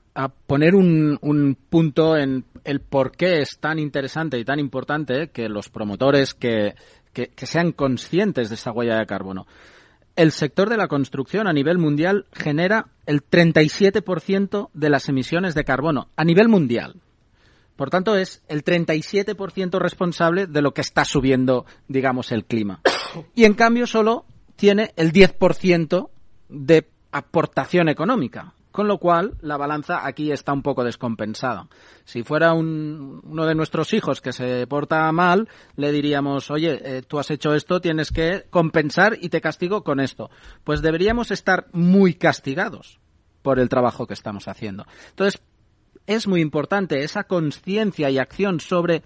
[0.45, 5.47] poner un, un punto en el por qué es tan interesante y tan importante que
[5.47, 6.75] los promotores que,
[7.13, 9.45] que, que sean conscientes de esa huella de carbono
[10.15, 15.63] el sector de la construcción a nivel mundial genera el 37% de las emisiones de
[15.63, 17.01] carbono a nivel mundial.
[17.75, 22.81] Por tanto, es el 37% responsable de lo que está subiendo, digamos, el clima.
[23.33, 26.09] Y en cambio, solo tiene el 10%
[26.49, 28.53] de aportación económica.
[28.73, 31.67] Con lo cual, la balanza aquí está un poco descompensada.
[32.05, 37.19] Si fuera uno de nuestros hijos que se porta mal, le diríamos, oye, eh, tú
[37.19, 40.31] has hecho esto, tienes que compensar y te castigo con esto.
[40.63, 42.99] Pues deberíamos estar muy castigados
[43.43, 44.87] por el trabajo que estamos haciendo.
[45.11, 45.39] Entonces,
[46.07, 49.03] es muy importante esa conciencia y acción sobre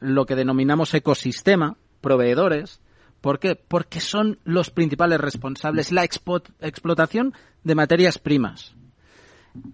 [0.00, 2.80] lo que denominamos ecosistema, proveedores,
[3.20, 3.54] ¿Por qué?
[3.54, 8.74] Porque son los principales responsables, la explotación de materias primas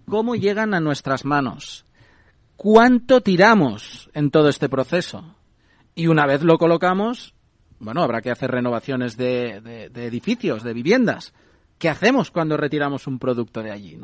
[0.07, 1.85] cómo llegan a nuestras manos,
[2.55, 5.35] cuánto tiramos en todo este proceso.
[5.95, 7.33] Y una vez lo colocamos,
[7.79, 11.33] bueno, habrá que hacer renovaciones de, edificios, de viviendas.
[11.77, 13.99] ¿Qué hacemos cuando retiramos un producto de allí?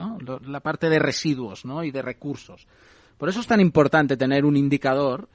[0.45, 2.67] La parte de residuos y de recursos.
[3.17, 5.29] Por eso es tan importante tener un indicador.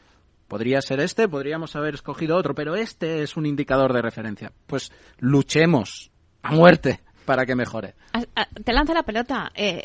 [0.49, 4.53] Podría ser este, podríamos haber escogido otro, pero este es un indicador de referencia.
[4.67, 6.11] Pues luchemos
[6.43, 7.95] a muerte para que mejore.
[8.65, 9.83] Te lanza la pelota, eh,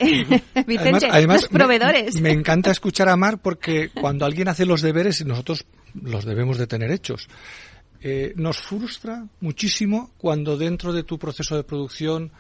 [0.68, 2.20] Vicente, además, los proveedores.
[2.22, 6.68] Me, encanta escuchar a Mar porque cuando alguien hace los deberes, nosotros los debemos de
[6.68, 7.28] tener hechos.
[8.02, 12.32] Eh, nos frustra muchísimo cuando dentro de tu proceso de producción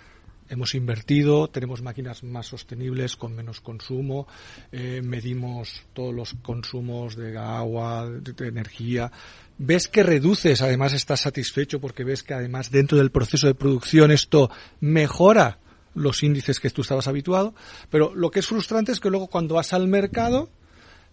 [0.50, 4.28] hemos invertido, tenemos máquinas más sostenibles con menos consumo,
[4.72, 9.12] eh, medimos todos los consumos de agua, de energía,
[9.58, 14.12] ves que reduces, además estás satisfecho porque ves que además dentro del proceso de producción
[14.12, 15.60] esto mejora
[15.96, 17.56] los índices que tú estabas habituado,
[17.90, 20.50] pero lo que es frustrante es que luego cuando vas al mercado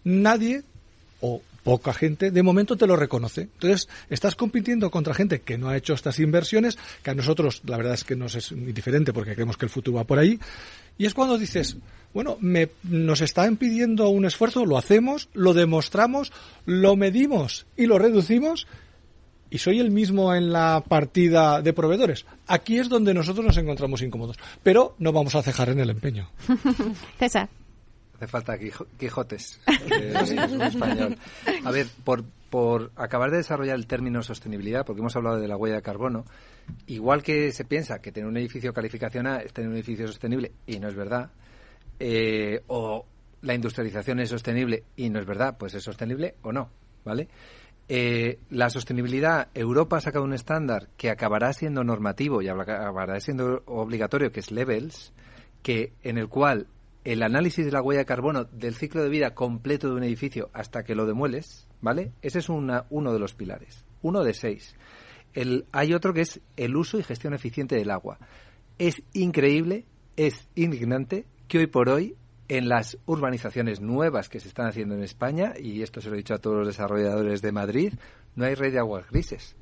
[0.04, 0.62] nadie
[1.20, 3.42] o poca gente, de momento te lo reconoce.
[3.42, 7.76] Entonces, estás compitiendo contra gente que no ha hecho estas inversiones, que a nosotros la
[7.76, 10.38] verdad es que nos es indiferente porque creemos que el futuro va por ahí.
[10.98, 11.76] Y es cuando dices,
[12.12, 16.32] bueno, me, nos están pidiendo un esfuerzo, lo hacemos, lo demostramos,
[16.66, 18.68] lo medimos y lo reducimos
[19.50, 22.26] y soy el mismo en la partida de proveedores.
[22.46, 26.28] Aquí es donde nosotros nos encontramos incómodos, pero no vamos a cejar en el empeño.
[27.18, 27.48] César.
[28.16, 31.16] Hace falta Quijotes en español.
[31.64, 35.56] A ver, por, por acabar de desarrollar el término sostenibilidad, porque hemos hablado de la
[35.56, 36.24] huella de carbono,
[36.86, 40.52] igual que se piensa que tener un edificio calificación A es tener un edificio sostenible,
[40.66, 41.30] y no es verdad,
[41.98, 43.04] eh, o
[43.42, 46.70] la industrialización es sostenible y no es verdad, pues es sostenible o no,
[47.04, 47.28] ¿vale?
[47.88, 53.62] Eh, la sostenibilidad, Europa ha sacado un estándar que acabará siendo normativo y acabará siendo
[53.66, 55.12] obligatorio, que es Levels,
[55.62, 56.66] que en el cual
[57.04, 60.50] el análisis de la huella de carbono del ciclo de vida completo de un edificio
[60.52, 62.12] hasta que lo demueles, ¿vale?
[62.22, 64.74] Ese es una, uno de los pilares, uno de seis.
[65.34, 68.18] El, hay otro que es el uso y gestión eficiente del agua.
[68.78, 69.84] Es increíble,
[70.16, 72.16] es indignante que hoy por hoy
[72.48, 76.18] en las urbanizaciones nuevas que se están haciendo en España, y esto se lo he
[76.18, 77.94] dicho a todos los desarrolladores de Madrid,
[78.34, 79.56] no hay red de aguas grises.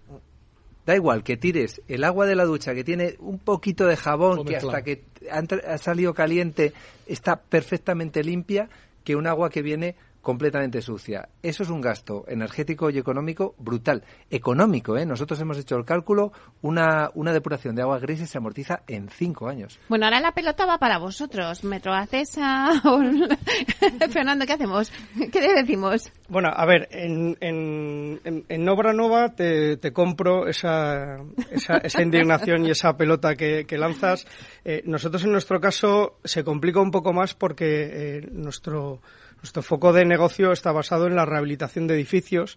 [0.84, 4.44] Da igual que tires el agua de la ducha que tiene un poquito de jabón,
[4.44, 6.72] que hasta que ha salido caliente
[7.06, 8.68] está perfectamente limpia,
[9.04, 11.28] que un agua que viene completamente sucia.
[11.42, 14.04] Eso es un gasto energético y económico brutal.
[14.30, 15.04] Económico, ¿eh?
[15.04, 19.48] Nosotros hemos hecho el cálculo, una, una depuración de agua grises se amortiza en cinco
[19.48, 19.78] años.
[19.88, 21.64] Bueno, ahora la pelota va para vosotros.
[21.64, 22.70] Metro Acesa,
[24.10, 24.92] Fernando, ¿qué hacemos?
[25.32, 26.10] ¿Qué le decimos?
[26.28, 31.16] Bueno, a ver, en, en, en, Obra Nova te, te compro esa,
[31.50, 34.26] esa, esa, indignación y esa pelota que, que lanzas.
[34.64, 39.00] Eh, nosotros en nuestro caso se complica un poco más porque eh, nuestro
[39.42, 42.56] nuestro foco de negocio está basado en la rehabilitación de edificios,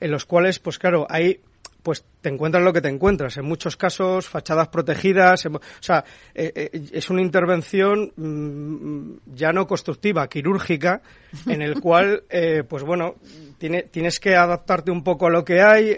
[0.00, 1.40] en los cuales, pues claro, hay
[1.82, 3.36] pues te encuentras lo que te encuentras.
[3.36, 5.44] En muchos casos, fachadas protegidas.
[5.46, 6.04] o sea,
[6.34, 11.02] eh, eh, es una intervención mm, ya no constructiva, quirúrgica,
[11.46, 13.16] en el cual, eh, pues bueno,
[13.58, 15.94] tiene, tienes que adaptarte un poco a lo que hay.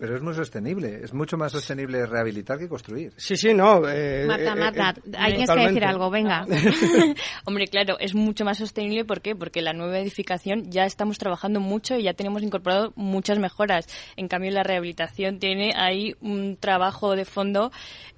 [0.00, 1.00] Pero es muy sostenible.
[1.02, 3.12] Es mucho más sostenible rehabilitar que construir.
[3.16, 3.80] Sí, sí, no.
[4.26, 6.46] Marta, Marta, hay que decir algo, venga.
[7.46, 9.04] Hombre, claro, es mucho más sostenible.
[9.04, 9.34] ¿Por qué?
[9.34, 13.86] Porque la nueva edificación ya estamos trabajando mucho y ya tenemos incorporado muchas mejoras.
[14.16, 14.97] En cambio, la rehabilitación
[15.38, 17.70] tiene ahí un trabajo de fondo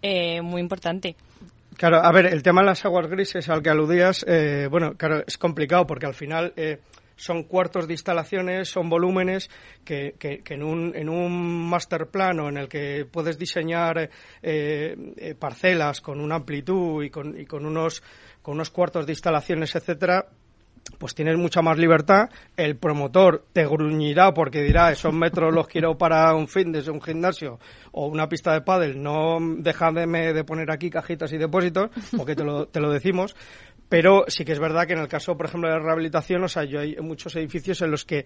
[0.02, 1.16] eh, muy importante.
[1.76, 5.22] Claro, a ver, el tema de las aguas grises al que aludías, eh, bueno, claro,
[5.26, 6.78] es complicado porque al final eh,
[7.16, 9.48] son cuartos de instalaciones, son volúmenes
[9.84, 14.10] que, que, en, un, en un master plano en el que puedes diseñar
[15.38, 18.02] parcelas con una amplitud y con, y con unos
[18.42, 20.26] con unos cuartos de instalaciones, etcétera,
[20.98, 22.28] pues tienes mucha más libertad.
[22.56, 27.58] El promotor te gruñirá porque dirá, esos metros los quiero para un fitness, un gimnasio
[27.92, 29.02] o una pista de pádel.
[29.02, 33.34] No déjame de poner aquí cajitas y depósitos, porque te lo, te lo decimos.
[33.88, 36.48] Pero sí que es verdad que en el caso, por ejemplo, de la rehabilitación, o
[36.48, 38.24] sea, yo hay muchos edificios en los que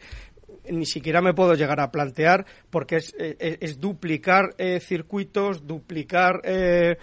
[0.69, 6.41] ni siquiera me puedo llegar a plantear porque es, eh, es, duplicar eh, circuitos, duplicar...
[6.45, 6.97] Eh,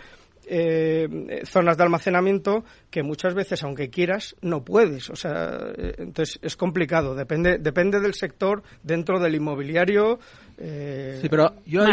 [0.46, 5.10] eh, zonas de almacenamiento que muchas veces, aunque quieras, no puedes.
[5.10, 7.16] O sea, eh, entonces es complicado.
[7.16, 10.20] Depende, depende del sector dentro del inmobiliario.
[10.58, 11.84] Eh, sí, pero yo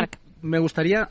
[0.41, 1.09] me gustaría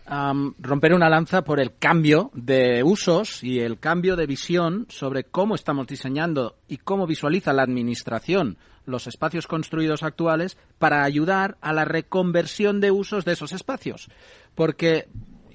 [0.60, 5.56] romper una lanza por el cambio de usos y el cambio de visión sobre cómo
[5.56, 8.58] estamos diseñando y cómo visualiza la administración
[8.88, 14.08] los espacios construidos actuales para ayudar a la reconversión de usos de esos espacios.
[14.56, 15.08] Porque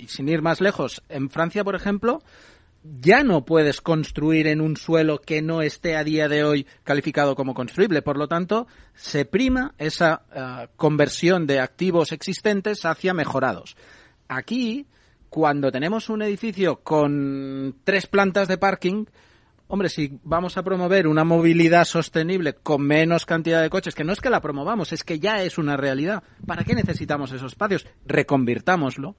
[0.03, 2.23] y sin ir más lejos, en Francia, por ejemplo,
[2.83, 7.37] ya no puedes construir en un suelo que no esté a día de hoy calificado
[7.37, 8.03] como construible.
[8.03, 13.77] Por lo tanto, se prima esa eh, conversión de activos existentes hacia mejorados.
[14.27, 14.89] Aquí,
[15.29, 19.05] cuando tenemos un edificio con tres plantas de parking,
[19.69, 24.13] hombre, si vamos a promover una movilidad sostenible con menos cantidad de coches, que no
[24.13, 27.87] es que la promovamos, es que ya es una realidad, ¿para qué necesitamos esos espacios?
[28.05, 29.15] Reconvirtámoslo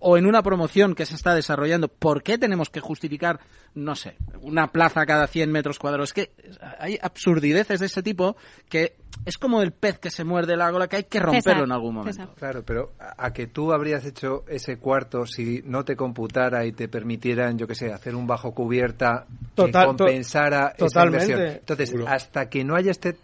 [0.00, 3.40] o en una promoción que se está desarrollando, ¿por qué tenemos que justificar,
[3.74, 6.10] no sé, una plaza cada 100 metros cuadrados?
[6.10, 6.32] Es que
[6.78, 8.36] hay absurdideces de ese tipo
[8.68, 11.72] que es como el pez que se muerde la gola, que hay que romperlo en
[11.72, 12.34] algún momento.
[12.36, 16.88] Claro, pero a, que tú habrías hecho ese cuarto si no te computara y te
[16.88, 21.40] permitieran, yo qué sé, hacer un bajo cubierta que compensara esa inversión.
[21.40, 23.16] Entonces, hasta que no haya este,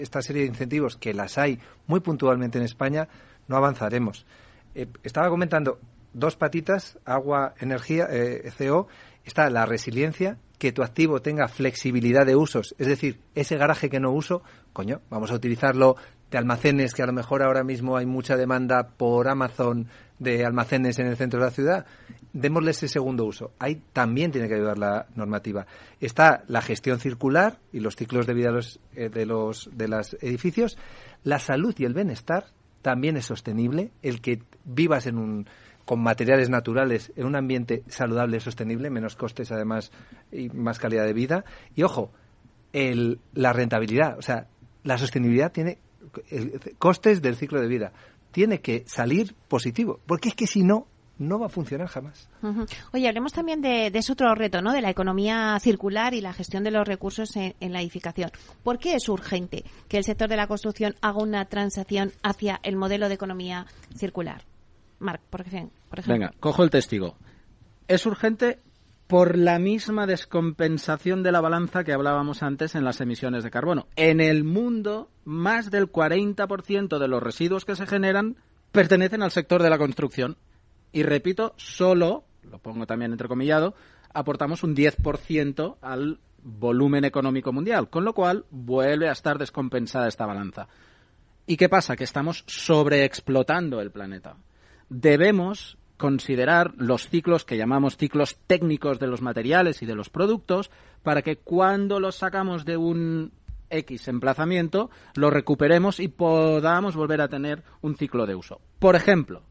[0.00, 3.08] esta serie de incentivos, que las hay muy puntualmente en España,
[3.48, 4.26] no avanzaremos.
[4.74, 5.78] Eh, estaba comentando
[6.12, 8.88] dos patitas, agua, energía, eh, CO,
[9.24, 14.00] está la resiliencia, que tu activo tenga flexibilidad de usos, es decir, ese garaje que
[14.00, 15.96] no uso, coño, vamos a utilizarlo
[16.30, 20.98] de almacenes, que a lo mejor ahora mismo hay mucha demanda por Amazon de almacenes
[20.98, 21.86] en el centro de la ciudad,
[22.32, 23.52] démosle ese segundo uso.
[23.58, 25.66] Ahí también tiene que ayudar la normativa.
[26.00, 29.88] Está la gestión circular y los ciclos de vida de los, eh, de los de
[29.88, 30.76] los edificios.
[31.22, 32.46] La salud y el bienestar
[32.84, 33.90] también es sostenible.
[34.02, 35.46] El que vivas en un
[35.86, 39.90] con materiales naturales en un ambiente saludable y sostenible, menos costes además
[40.30, 41.44] y más calidad de vida.
[41.74, 42.10] Y ojo,
[42.72, 44.48] el, la rentabilidad, o sea,
[44.82, 45.78] la sostenibilidad tiene
[46.78, 47.92] costes del ciclo de vida.
[48.32, 50.86] Tiene que salir positivo, porque es que si no,
[51.18, 52.28] no va a funcionar jamás.
[52.92, 54.72] Oye, hablemos también de, ese otro reto, ¿no?
[54.72, 58.30] De la economía circular y la gestión de los recursos en, en, la edificación.
[58.62, 62.76] ¿Por qué es urgente que el sector de la construcción haga una transacción hacia el
[62.76, 64.42] modelo de economía circular?
[64.98, 65.78] Marc, por ejemplo.
[66.06, 67.16] Venga, cojo el testigo.
[67.86, 68.60] Es urgente
[69.06, 73.86] por la misma descompensación de la balanza que hablábamos antes en las emisiones de carbono.
[73.96, 78.36] En el mundo, más del 40% de los residuos que se generan
[78.72, 80.36] pertenecen al sector de la construcción.
[80.94, 83.74] Y repito, solo, lo pongo también entrecomillado,
[84.14, 90.24] aportamos un 10% al volumen económico mundial, con lo cual vuelve a estar descompensada esta
[90.24, 90.68] balanza.
[91.46, 91.96] ¿Y qué pasa?
[91.96, 94.36] Que estamos sobreexplotando el planeta
[94.88, 100.70] debemos considerar los ciclos que llamamos ciclos técnicos de los materiales y de los productos
[101.02, 103.32] para que cuando los sacamos de un
[103.70, 108.60] X emplazamiento lo recuperemos y podamos volver a tener un ciclo de uso.
[108.78, 109.42] Por ejemplo,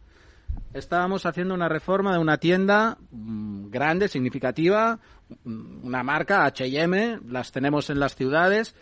[0.74, 5.00] estábamos haciendo una reforma de una tienda mm, grande, significativa,
[5.44, 8.76] mm, una marca H&M, las tenemos en las ciudades,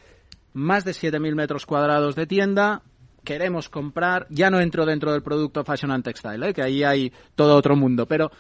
[0.54, 2.84] más de 7.000 metros cuadrados de tienda,
[3.24, 6.54] queremos comprar, ya no entro dentro del producto fashion and textile, ¿eh?
[6.54, 8.32] que ahí hay todo otro mundo, pero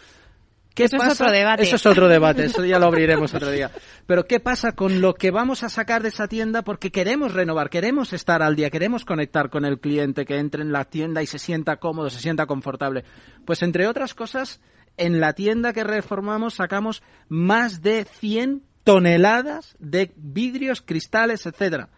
[0.73, 1.11] ¿Qué eso pasa?
[1.11, 1.63] es otro debate.
[1.63, 3.71] Eso es otro debate, eso ya lo abriremos otro día.
[4.05, 7.69] Pero ¿qué pasa con lo que vamos a sacar de esa tienda porque queremos renovar,
[7.69, 11.27] queremos estar al día, queremos conectar con el cliente que entre en la tienda y
[11.27, 13.03] se sienta cómodo, se sienta confortable?
[13.45, 14.61] Pues entre otras cosas,
[14.97, 21.89] en la tienda que reformamos sacamos más de 100 toneladas de vidrios, cristales, etcétera.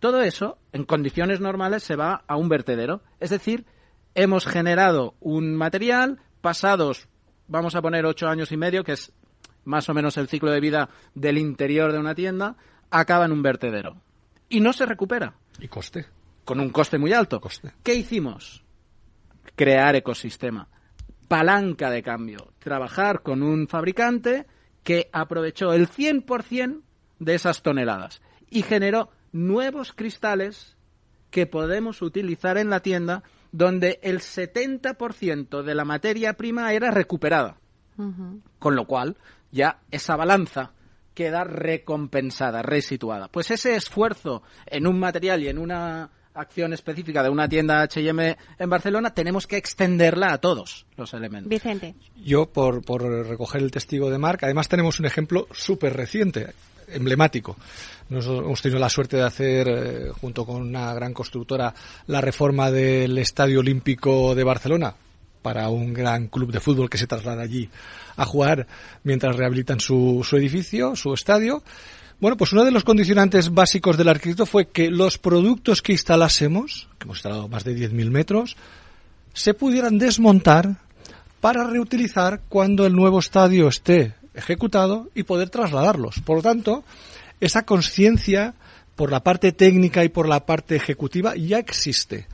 [0.00, 3.02] Todo eso, en condiciones normales, se va a un vertedero.
[3.20, 3.66] Es decir,
[4.14, 7.08] hemos generado un material, pasados,
[7.52, 9.12] vamos a poner ocho años y medio, que es
[9.64, 12.56] más o menos el ciclo de vida del interior de una tienda,
[12.90, 13.96] acaba en un vertedero.
[14.48, 15.34] Y no se recupera.
[15.60, 16.06] ¿Y coste?
[16.46, 17.40] Con un coste muy alto.
[17.40, 17.74] Coste.
[17.82, 18.64] ¿Qué hicimos?
[19.54, 20.66] Crear ecosistema.
[21.28, 22.52] Palanca de cambio.
[22.58, 24.46] Trabajar con un fabricante
[24.82, 26.80] que aprovechó el 100%
[27.18, 30.76] de esas toneladas y generó nuevos cristales
[31.30, 33.22] que podemos utilizar en la tienda
[33.52, 37.58] donde el 70% de la materia prima era recuperada.
[38.58, 39.16] Con lo cual,
[39.52, 40.72] ya esa balanza
[41.14, 43.28] queda recompensada, resituada.
[43.28, 48.36] Pues ese esfuerzo en un material y en una acción específica de una tienda H&M
[48.58, 51.50] en Barcelona, tenemos que extenderla a todos los elementos.
[51.50, 51.94] Vicente.
[52.16, 56.54] Yo, por, por recoger el testigo de Marc, además tenemos un ejemplo súper reciente
[56.94, 57.56] emblemático.
[58.08, 61.74] Nosotros hemos tenido la suerte de hacer, eh, junto con una gran constructora,
[62.06, 64.94] la reforma del Estadio Olímpico de Barcelona
[65.42, 67.68] para un gran club de fútbol que se traslada allí
[68.16, 68.66] a jugar
[69.02, 71.62] mientras rehabilitan su, su edificio, su estadio.
[72.20, 76.88] Bueno, pues uno de los condicionantes básicos del arquitecto fue que los productos que instalásemos,
[76.98, 78.56] que hemos instalado más de 10.000 metros,
[79.34, 80.76] se pudieran desmontar
[81.40, 86.20] para reutilizar cuando el nuevo estadio esté ejecutado y poder trasladarlos.
[86.20, 86.84] Por lo tanto,
[87.40, 88.54] esa conciencia
[88.94, 92.26] por la parte técnica y por la parte ejecutiva ya existe.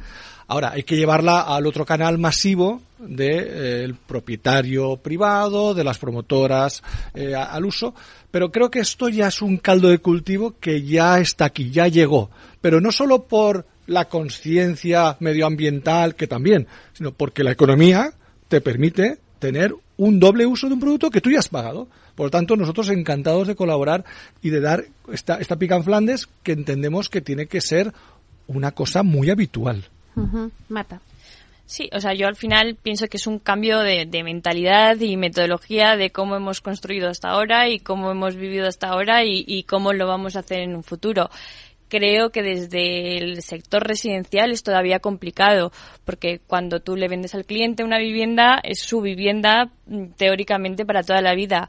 [0.51, 6.83] Ahora, hay que llevarla al otro canal masivo del propietario privado, de las promotoras
[7.15, 7.95] eh, al uso,
[8.31, 11.87] pero creo que esto ya es un caldo de cultivo que ya está aquí, ya
[11.89, 12.31] llegó.
[12.63, 18.13] Pero no solo por la conciencia medioambiental, que también, sino porque la economía
[18.49, 21.89] te permite tener un doble uso de un producto que tú ya has pagado.
[22.15, 24.05] Por lo tanto, nosotros encantados de colaborar
[24.43, 27.93] y de dar esta, esta pica en Flandes que entendemos que tiene que ser
[28.47, 29.85] una cosa muy habitual.
[30.69, 31.01] Mata.
[31.67, 35.97] Sí, o sea, yo al final pienso que es un cambio de, mentalidad y metodología
[35.97, 39.93] de cómo hemos construido hasta ahora y cómo hemos vivido hasta ahora y, y cómo
[39.93, 41.29] lo vamos a hacer en un futuro
[41.89, 45.73] creo que desde el sector residencial es todavía complicado,
[46.05, 51.03] porque cuando tú le vendes al cliente una vivienda, es su vivienda mm, teóricamente para
[51.03, 51.69] toda la vida.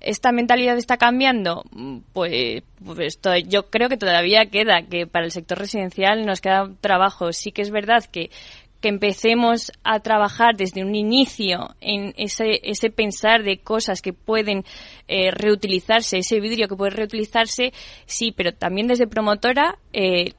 [0.00, 1.62] ¿Esta mentalidad está cambiando?
[1.70, 6.68] Mm, pues, pues yo creo que todavía queda, que para el sector residencial nos queda
[6.80, 7.32] trabajo.
[7.32, 8.30] Sí que es verdad que
[8.82, 14.64] que empecemos a trabajar desde un inicio en ese, ese pensar de cosas que pueden
[15.08, 17.72] eh, reutilizarse, ese vidrio que puede reutilizarse,
[18.04, 20.32] sí, pero también desde promotora eh,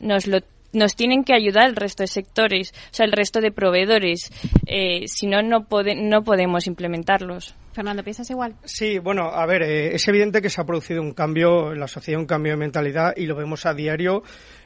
[0.00, 0.40] nos lo
[0.72, 4.30] nos tienen que ayudar el resto de sectores, o sea, el resto de proveedores.
[4.66, 7.54] Eh, si no, no, no podemos implementarlos.
[7.72, 8.54] Fernando, ¿piensas igual?
[8.64, 11.88] Sí, bueno, a ver, eh, es evidente que se ha producido un cambio en la
[11.88, 14.22] sociedad, un cambio de mentalidad y lo vemos a diario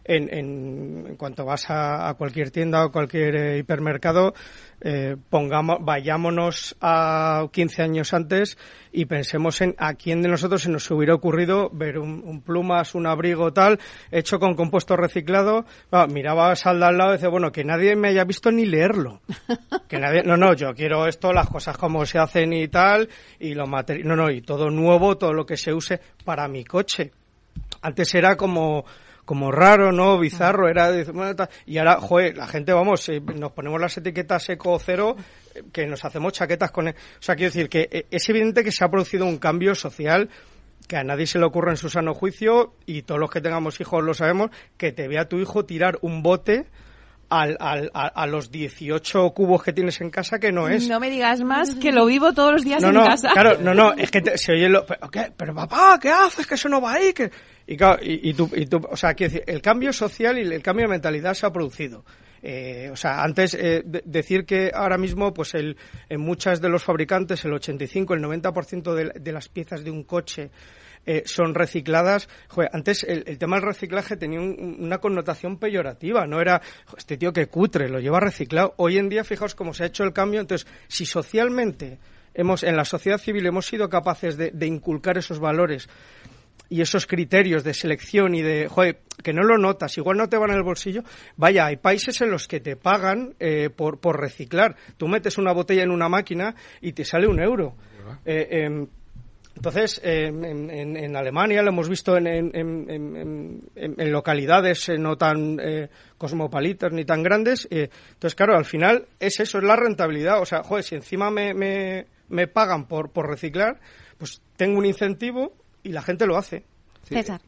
[0.07, 4.35] en, en, cuanto vas a, cualquier tienda o cualquier eh, hipermercado,
[4.81, 8.59] eh, pongamos, vayámonos a 15 años antes
[8.93, 13.07] y pensemos en a quién de nosotros se nos hubiera ocurrido ver un, plumas, un
[13.07, 13.79] abrigo tal,
[14.11, 15.65] hecho con compuesto reciclado.
[15.91, 18.67] Ah, miraba al de al lado y decía, bueno, que nadie me haya visto ni
[18.67, 19.21] leerlo.
[19.89, 23.55] Que nadie, no, no, yo quiero esto, las cosas como se hacen y tal, y
[23.55, 27.13] los materiales, no, no, y todo nuevo, todo lo que se use para mi coche.
[27.83, 28.85] Antes era como,
[29.27, 30.19] como raro, ¿no?
[30.19, 30.91] Bizarro, era...
[31.67, 35.17] y ahora, joder, la gente, vamos, eh, nos ponemos las etiquetas eco cero,
[35.55, 36.89] eh, que nos hacemos chaquetas con...
[36.89, 39.75] E, o sea, quiero decir que eh, es evidente que se ha producido un cambio
[39.75, 40.31] social
[40.87, 43.81] que a nadie se le ocurre en su sano juicio, y todos los que tengamos
[43.81, 46.67] hijos lo sabemos, que te vea tu hijo tirar un bote
[47.29, 50.89] al, al, a, los 18 cubos que tienes en casa que no es.
[50.89, 53.31] No me digas más que lo vivo todos los días en no, casa.
[53.33, 54.87] Claro, no, no, es que se oye lo...
[54.87, 55.33] Pero, ¿qué?
[55.37, 56.47] pero papá, ¿qué haces?
[56.47, 57.13] Que eso no va ahí.
[57.13, 57.31] Que...
[57.67, 60.43] Y, claro, y, y, tú, y tú, o sea, quiero decir, el cambio social y
[60.43, 62.05] el cambio de mentalidad se ha producido.
[62.43, 65.77] Eh, o sea, antes eh, decir que ahora mismo, pues el,
[66.09, 70.05] en muchas de los fabricantes, el 85, el 90% de, de las piezas de un
[70.05, 70.51] coche
[71.07, 72.29] eh, son recicladas.
[72.73, 76.61] antes el, tema del reciclaje tenía una connotación peyorativa, no era
[76.99, 78.75] este tío que cutre, lo lleva reciclado.
[78.77, 80.41] Hoy en día, fijaos cómo se ha hecho el cambio.
[80.41, 81.99] Entonces, si socialmente
[82.35, 85.89] hemos, en la sociedad civil hemos sido capaces de, inculcar esos valores
[86.69, 90.37] y esos criterios de selección y de, joder, que no lo notas, igual no te
[90.37, 91.05] van en el bolsillo.
[91.37, 94.75] Vaya, hay países en los que te pagan eh, por, por reciclar.
[94.97, 97.77] Tú metes una botella en una máquina y te sale un euro.
[98.25, 98.87] Eh,
[99.57, 103.63] entonces, en, Alemania lo hemos visto en,
[104.13, 105.89] localidades eh, no tan eh,
[106.19, 107.67] cosmopolitas ni tan grandes.
[107.71, 110.43] Eh, entonces, claro, al final es eso, es la rentabilidad.
[110.43, 113.81] O sea, joder, si encima me, me, me pagan por, por reciclar,
[114.19, 116.65] pues tengo un incentivo y la gente lo hace.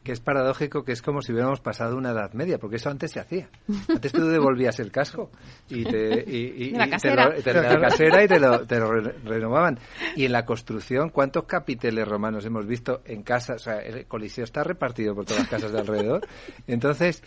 [0.03, 3.11] Que es paradójico que es como si hubiéramos pasado una edad media, porque eso antes
[3.11, 3.49] se hacía.
[3.89, 5.29] Antes tú devolvías el casco
[5.67, 7.33] y te, y, la casera.
[7.35, 9.79] Te lo, la casera y te lo, te lo, renovaban.
[10.15, 13.55] Y en la construcción, ¿cuántos capiteles romanos hemos visto en casa?
[13.55, 16.27] O sea, el coliseo está repartido por todas las casas de alrededor.
[16.67, 17.21] Entonces,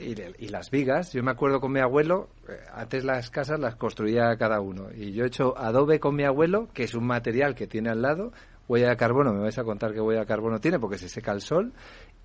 [0.00, 4.36] y, las vigas, yo me acuerdo con mi abuelo, eh, antes las casas las construía
[4.36, 4.88] cada uno.
[4.94, 8.02] Y yo he hecho adobe con mi abuelo, que es un material que tiene al
[8.02, 8.32] lado,
[8.68, 11.32] huella de carbono, me vais a contar qué huella de carbono tiene porque se seca
[11.32, 11.72] el sol.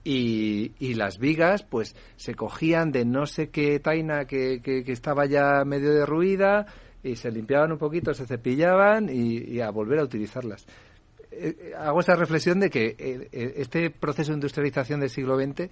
[0.03, 5.27] Y, y las vigas, pues se cogían de no sé qué taina que, que, estaba
[5.27, 6.65] ya medio derruida
[7.03, 10.65] y se limpiaban un poquito, se cepillaban y, a volver a utilizarlas.
[11.31, 15.69] Eh, eh, hago esa reflexión de que eh, este proceso de industrialización del siglo XX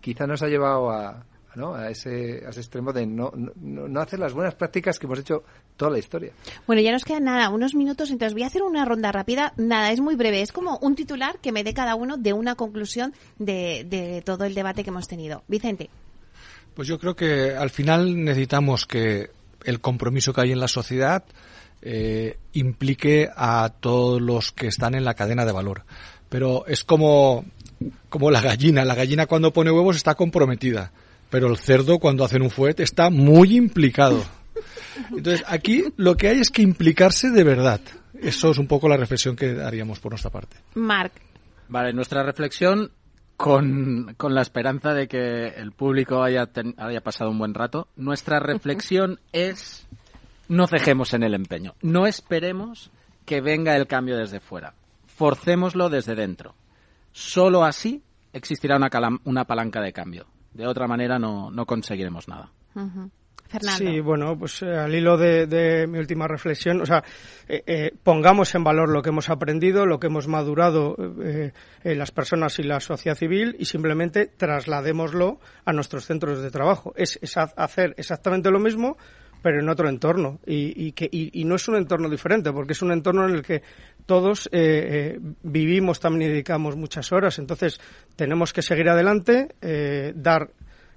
[0.00, 1.74] quizá nos ha llevado a, ¿no?
[1.74, 5.44] a, ese, a ese extremo de no, no, hacer las buenas prácticas que hemos hecho
[5.76, 6.32] toda la historia.
[6.66, 9.52] Bueno, ya nos quedan nada, unos minutos, entonces voy a hacer una ronda rápida.
[9.56, 12.54] Nada, es muy breve, es como un titular que me dé cada uno de una
[12.54, 15.42] conclusión de, de todo el debate que hemos tenido.
[15.48, 15.90] Vicente.
[16.74, 19.30] Pues yo creo que al final necesitamos que
[19.64, 21.24] el compromiso que hay en la sociedad
[21.82, 25.84] eh, implique a todos los que están en la cadena de valor.
[26.28, 27.44] Pero es como,
[28.08, 28.84] como la gallina.
[28.84, 30.92] La gallina cuando pone huevos está comprometida
[31.30, 34.24] pero el cerdo cuando hacen un fuete está muy implicado.
[35.10, 37.80] Entonces, aquí lo que hay es que implicarse de verdad.
[38.20, 40.56] Eso es un poco la reflexión que haríamos por nuestra parte.
[40.74, 41.12] Marc.
[41.68, 42.90] Vale, nuestra reflexión
[43.36, 47.88] con, la esperanza de que el público haya, haya pasado un buen rato.
[47.96, 49.86] Nuestra reflexión es
[50.48, 51.74] no cejemos en el empeño.
[51.82, 52.90] No esperemos
[53.24, 54.74] que venga el cambio desde fuera.
[55.06, 56.54] Forcémoslo desde dentro.
[57.12, 58.02] Solo así
[58.32, 58.90] existirá una,
[59.24, 60.26] una palanca de cambio.
[60.54, 62.50] De otra manera no, no conseguiremos nada.
[63.48, 63.90] Fernando.
[63.90, 67.04] Sí, bueno, pues eh, al hilo de, mi última reflexión, o sea,
[67.46, 70.96] eh, eh, pongamos en valor lo que hemos aprendido, lo que hemos madurado
[71.82, 76.94] las personas y la sociedad civil y simplemente trasladémoslo a nuestros centros de trabajo.
[76.96, 78.96] Es, es hacer exactamente lo mismo,
[79.44, 80.40] pero en otro entorno.
[80.46, 83.42] Y, y que, y, no es un entorno diferente, porque es un entorno en el
[83.42, 83.62] que
[84.06, 87.38] todos eh, eh, vivimos también y dedicamos muchas horas.
[87.38, 87.80] Entonces,
[88.16, 90.50] tenemos que seguir adelante, eh, dar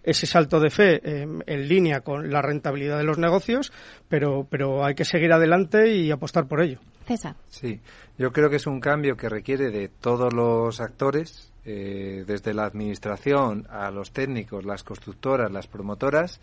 [0.04, 3.74] ese salto de fe en línea con la rentabilidad de los negocios,
[4.08, 6.80] pero, pero hay que seguir adelante y apostar por ello.
[7.06, 7.36] César.
[7.50, 7.82] Sí,
[8.18, 13.68] yo creo que es un cambio que requiere de todos los actores, desde la administración
[13.70, 16.40] a los técnicos, las constructoras, las promotoras,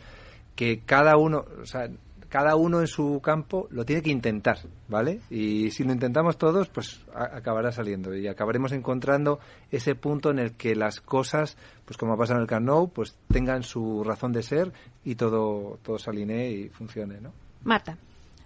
[0.55, 1.89] que cada uno, o sea,
[2.35, 4.59] cada uno en su campo lo tiene que intentar,
[4.89, 5.21] ¿vale?
[5.31, 9.39] Y si lo intentamos todos, pues acabará saliendo y acabaremos encontrando
[9.71, 13.63] ese punto en el que las cosas, pues como pasa en el Camp pues tengan
[13.63, 14.73] su razón de ser
[15.05, 17.33] y todo, todo se y funcione, ¿no?
[17.63, 17.97] Marta.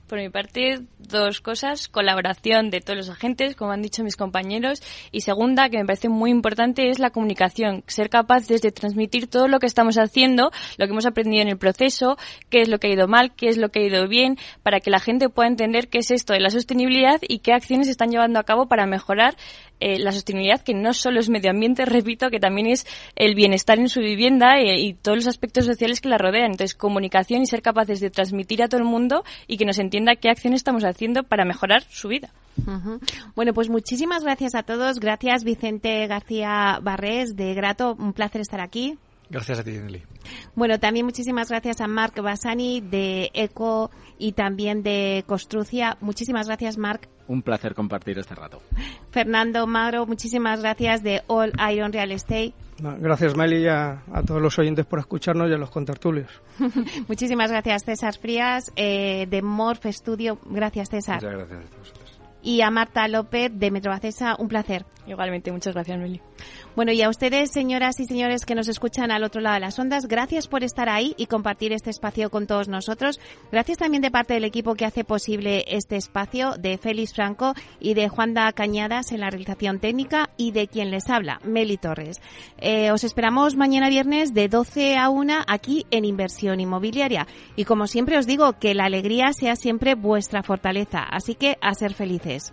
[0.08, 1.86] Por mi parte, dos cosas.
[1.86, 4.82] Colaboración de todos los agentes, como han dicho mis compañeros.
[5.12, 7.84] Y segunda, que me parece muy importante, es la comunicación.
[7.86, 11.58] Ser capaces de transmitir todo lo que estamos haciendo, lo que hemos aprendido en el
[11.58, 12.16] proceso,
[12.48, 14.80] qué es lo que ha ido mal, qué es lo que ha ido bien, para
[14.80, 18.10] que la gente pueda entender qué es esto de la sostenibilidad y qué acciones están
[18.10, 19.36] llevando a cabo para mejorar
[19.80, 23.78] eh, la sostenibilidad, que no solo es medio ambiente, repito, que también es el bienestar
[23.78, 26.52] en su vivienda eh, y todos los aspectos sociales que la rodean.
[26.52, 30.16] Entonces, comunicación y ser capaces de transmitir a todo el mundo y que nos entienda
[30.16, 32.30] qué acciones estamos haciendo para mejorar su vida.
[33.36, 34.98] Bueno, pues muchísimas gracias a todos.
[34.98, 37.94] Gracias, Vicente García Barrés, de Grato.
[37.98, 38.98] Un placer estar aquí.
[39.30, 40.02] Gracias a ti, Nelly.
[40.54, 45.96] Bueno, también muchísimas gracias a Marc Basani de ECO y también de Construcia.
[46.00, 47.08] Muchísimas gracias, Marc.
[47.28, 48.60] Un placer compartir este rato.
[49.10, 52.54] Fernando Magro, muchísimas gracias de All Iron Real Estate.
[52.80, 56.30] Gracias, Meli, y a, todos los oyentes por escucharnos y a los contertulios.
[57.08, 60.38] muchísimas gracias, César Frías, eh, de Morph Studio.
[60.46, 61.16] Gracias, César.
[61.16, 62.08] Muchas gracias a vosotros
[62.42, 64.36] y a Marta López de Metrobacesa.
[64.38, 64.84] Un placer.
[65.06, 66.20] Igualmente, muchas gracias, Meli.
[66.78, 69.80] Bueno, y a ustedes, señoras y señores que nos escuchan al otro lado de las
[69.80, 73.18] ondas, gracias por estar ahí y compartir este espacio con todos nosotros.
[73.50, 77.94] Gracias también de parte del equipo que hace posible este espacio, de Félix Franco y
[77.94, 82.20] de Juanda Cañadas en la realización técnica y de quien les habla, Meli Torres.
[82.58, 87.26] Eh, os esperamos mañana viernes de 12 a 1 aquí en Inversión Inmobiliaria.
[87.56, 91.00] Y como siempre os digo, que la alegría sea siempre vuestra fortaleza.
[91.02, 92.52] Así que a ser felices.